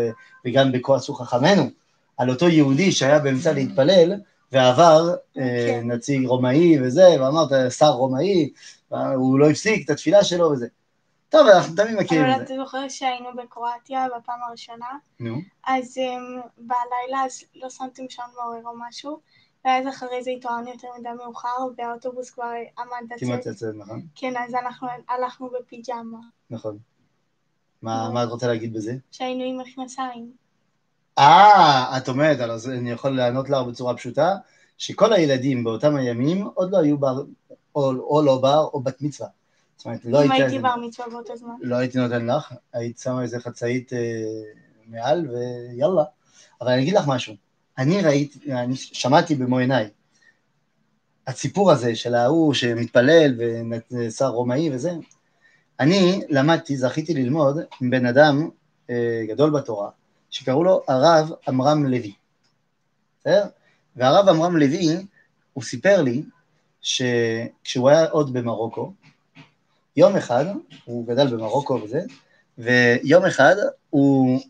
וגם 0.47 0.73
בכה 0.73 0.97
עשו 0.97 1.15
חכמינו, 1.15 1.71
על 2.17 2.31
אותו 2.31 2.49
יהודי 2.49 2.93
שהיה 2.93 3.19
באמצע 3.19 3.53
להתפלל, 3.53 4.21
ועבר 4.53 5.15
אה, 5.39 5.67
כן. 5.69 5.91
נציג 5.91 6.27
רומאי 6.27 6.81
וזה, 6.83 7.07
ואמרת, 7.21 7.73
שר 7.73 7.91
רומאי, 7.91 8.51
הוא 8.89 9.39
לא 9.39 9.51
הפסיק 9.51 9.85
את 9.85 9.91
התפילה 9.91 10.25
שלו 10.25 10.51
וזה. 10.51 10.67
טוב, 11.29 11.47
אנחנו 11.47 11.77
תמיד 11.77 11.95
מכירים 12.01 12.25
את 12.25 12.31
זה. 12.31 12.35
אבל 12.35 12.45
אתה 12.45 12.55
זוכר 12.57 12.89
שהיינו 12.89 13.29
בקרואטיה 13.37 14.07
בפעם 14.19 14.39
הראשונה? 14.49 14.99
נו. 15.21 15.37
אז 15.67 15.99
um, 15.99 16.49
בלילה 16.59 17.25
אז 17.25 17.45
לא 17.55 17.71
שמתם 17.71 18.03
שם 18.09 18.23
מעורר 18.37 18.67
או 18.67 18.73
משהו, 18.89 19.21
ואז 19.65 19.89
אחרי 19.89 20.23
זה 20.23 20.31
התעוררנו 20.31 20.71
יותר 20.71 20.89
מדי 20.99 21.09
מאוחר, 21.19 21.49
והאוטובוס 21.77 22.31
כבר 22.31 22.51
עמד 22.79 23.13
לצאת. 23.13 23.29
כמעט 23.29 23.47
לצאת, 23.47 23.75
נכון? 23.79 24.03
כן, 24.15 24.33
אז 24.37 24.55
אנחנו 24.55 24.89
הלכנו 25.09 25.51
בפיג'מה. 25.51 26.19
נכון. 26.51 26.79
מה, 27.83 28.11
מה 28.15 28.25
את 28.25 28.29
רוצה 28.29 28.47
להגיד 28.47 28.73
בזה? 28.73 28.93
שהיינו 29.11 29.45
עם 29.45 29.59
מכנסיים. 29.59 30.33
אה, 31.19 31.97
את 31.97 32.09
אומרת, 32.09 32.41
אז 32.41 32.71
אני 32.71 32.91
יכול 32.91 33.17
לענות 33.17 33.51
לך 33.51 33.59
בצורה 33.69 33.97
פשוטה, 33.97 34.37
שכל 34.79 35.13
הילדים 35.13 35.65
באותם 35.65 35.97
הימים 35.97 36.47
עוד 36.55 36.73
לא 36.73 36.79
היו 36.79 36.99
בר, 36.99 37.23
או, 37.75 37.91
או 37.91 38.23
לא 38.23 38.39
בר 38.39 38.69
או 38.73 38.81
בת 38.81 39.03
מצווה. 39.03 39.29
זאת 39.77 39.87
אומרת, 39.87 40.01
לא 40.05 40.19
הייתי... 40.19 40.37
אם 40.37 40.43
הייתי 40.43 40.59
בר 40.59 40.77
מצווה 40.77 41.09
באותו 41.09 41.37
זמן. 41.37 41.55
לא 41.61 41.77
הייתי 41.77 41.99
נותן 41.99 42.27
לך, 42.27 42.55
היית 42.73 42.99
שמה 42.99 43.23
איזה 43.23 43.41
חצאית 43.41 43.93
אה, 43.93 43.99
מעל 44.87 45.29
ויאללה. 45.31 46.05
אבל 46.61 46.73
אני 46.73 46.83
אגיד 46.83 46.95
לך 46.95 47.05
משהו, 47.07 47.35
אני 47.79 48.03
ראיתי, 48.03 48.53
אני 48.53 48.77
שמעתי 48.77 49.35
במו 49.35 49.59
עיניי, 49.59 49.91
הסיפור 51.27 51.71
הזה 51.71 51.95
של 51.95 52.15
ההוא 52.15 52.55
שמתפלל 52.55 53.41
ושר 53.91 54.29
רומאי 54.29 54.71
וזה, 54.73 54.93
אני 55.81 56.21
למדתי, 56.29 56.77
זכיתי 56.77 57.15
ללמוד 57.15 57.59
עם 57.81 57.91
בן 57.91 58.07
אדם 58.07 58.49
אה, 58.91 59.25
גדול 59.29 59.51
בתורה, 59.51 59.91
שקראו 60.31 60.65
לו 60.65 60.83
הרב 60.89 61.31
עמרם 61.49 61.87
לוי, 61.87 62.13
בסדר? 63.21 63.45
והרב 63.97 64.29
עמרם 64.29 64.57
לוי, 64.57 64.87
הוא 65.53 65.65
סיפר 65.65 66.03
לי 66.03 66.23
שכשהוא 66.83 67.91
היה 67.91 68.07
עוד 68.07 68.33
במרוקו, 68.33 68.93
יום 69.97 70.17
אחד, 70.17 70.45
הוא 70.85 71.07
גדל 71.07 71.37
במרוקו 71.37 71.81
וזה, 71.85 72.01
ויום 72.59 73.25
אחד 73.27 73.55
הוא, 73.91 74.41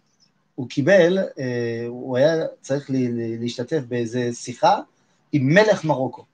הוא 0.54 0.68
קיבל, 0.68 1.18
אה, 1.18 1.84
הוא 1.88 2.16
היה 2.16 2.34
צריך 2.60 2.90
להשתתף 3.40 3.80
באיזה 3.88 4.30
שיחה 4.32 4.78
עם 5.32 5.54
מלך 5.54 5.84
מרוקו. 5.84 6.24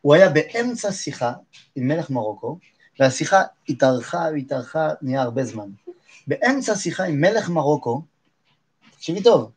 הוא 0.00 0.14
היה 0.14 0.28
באמצע 0.28 0.92
שיחה 0.92 1.32
עם 1.76 1.88
מלך 1.88 2.10
מרוקו, 2.10 2.58
והשיחה 3.00 3.42
התארכה 3.68 4.28
והתארכה, 4.32 4.88
נהיה 5.02 5.22
הרבה 5.22 5.44
זמן. 5.44 5.68
באמצע 6.26 6.74
שיחה 6.74 7.04
עם 7.04 7.20
מלך 7.20 7.48
מרוקו, 7.48 8.02
תקשיבי 9.06 9.22
טוב, 9.22 9.52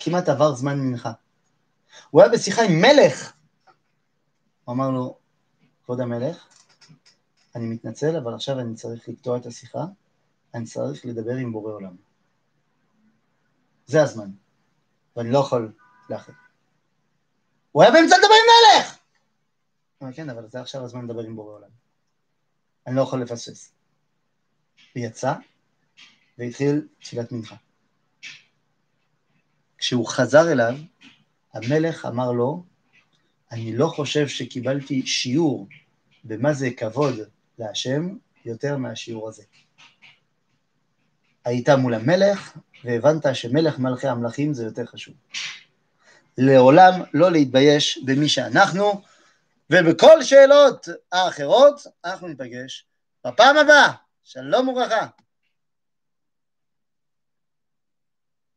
כמעט 0.00 0.28
עבר 0.28 0.54
זמן 0.54 0.78
מנחה. 0.80 1.12
הוא 2.10 2.22
היה 2.22 2.30
בשיחה 2.32 2.62
עם 2.62 2.72
מלך. 2.72 3.32
הוא 4.64 4.74
אמר 4.74 4.90
לו, 4.90 5.18
כבוד 5.84 6.00
המלך, 6.00 6.46
אני 7.54 7.66
מתנצל, 7.66 8.16
אבל 8.16 8.34
עכשיו 8.34 8.60
אני 8.60 8.74
צריך 8.74 9.08
לקטוע 9.08 9.36
את 9.36 9.46
השיחה, 9.46 9.84
אני 10.54 10.64
צריך 10.64 11.06
לדבר 11.06 11.34
עם 11.34 11.52
בורא 11.52 11.72
עולם. 11.72 11.96
זה 13.86 14.02
הזמן, 14.02 14.30
ואני 15.16 15.30
לא 15.30 15.38
יכול 15.38 15.72
לאחר. 16.10 16.32
הוא 17.72 17.82
היה 17.82 17.92
באמצע 17.92 18.16
לדבר 18.18 18.34
עם 18.34 18.78
מלך! 18.78 18.98
אמר, 20.02 20.12
כן, 20.12 20.30
אבל 20.30 20.48
זה 20.48 20.60
עכשיו 20.60 20.84
הזמן 20.84 21.04
לדבר 21.04 21.22
עם 21.22 21.36
בורא 21.36 21.54
עולם. 21.54 21.70
אני 22.86 22.96
לא 22.96 23.02
יכול 23.02 23.22
לפספס. 23.22 23.72
ויצא, 24.96 25.32
והתחיל 26.38 26.88
תפילת 27.00 27.32
מנחה. 27.32 27.56
כשהוא 29.78 30.06
חזר 30.06 30.52
אליו, 30.52 30.74
המלך 31.54 32.06
אמר 32.06 32.32
לו, 32.32 32.64
אני 33.52 33.76
לא 33.76 33.86
חושב 33.86 34.28
שקיבלתי 34.28 35.06
שיעור 35.06 35.68
במה 36.24 36.52
זה 36.52 36.70
כבוד 36.70 37.14
להשם 37.58 38.16
יותר 38.44 38.76
מהשיעור 38.76 39.28
הזה. 39.28 39.42
היית 41.44 41.68
מול 41.68 41.94
המלך, 41.94 42.56
והבנת 42.84 43.34
שמלך 43.34 43.78
מלכי 43.78 44.08
המלכים 44.08 44.54
זה 44.54 44.64
יותר 44.64 44.86
חשוב. 44.86 45.14
לעולם 46.38 46.92
לא 47.14 47.32
להתבייש 47.32 47.98
במי 48.04 48.28
שאנחנו, 48.28 49.02
ובכל 49.70 50.22
שאלות 50.22 50.88
האחרות 51.12 51.86
אנחנו 52.04 52.28
ניפגש 52.28 52.86
בפעם 53.26 53.56
הבאה. 53.56 53.92
שלום 54.24 54.68
וברכה. 54.68 55.06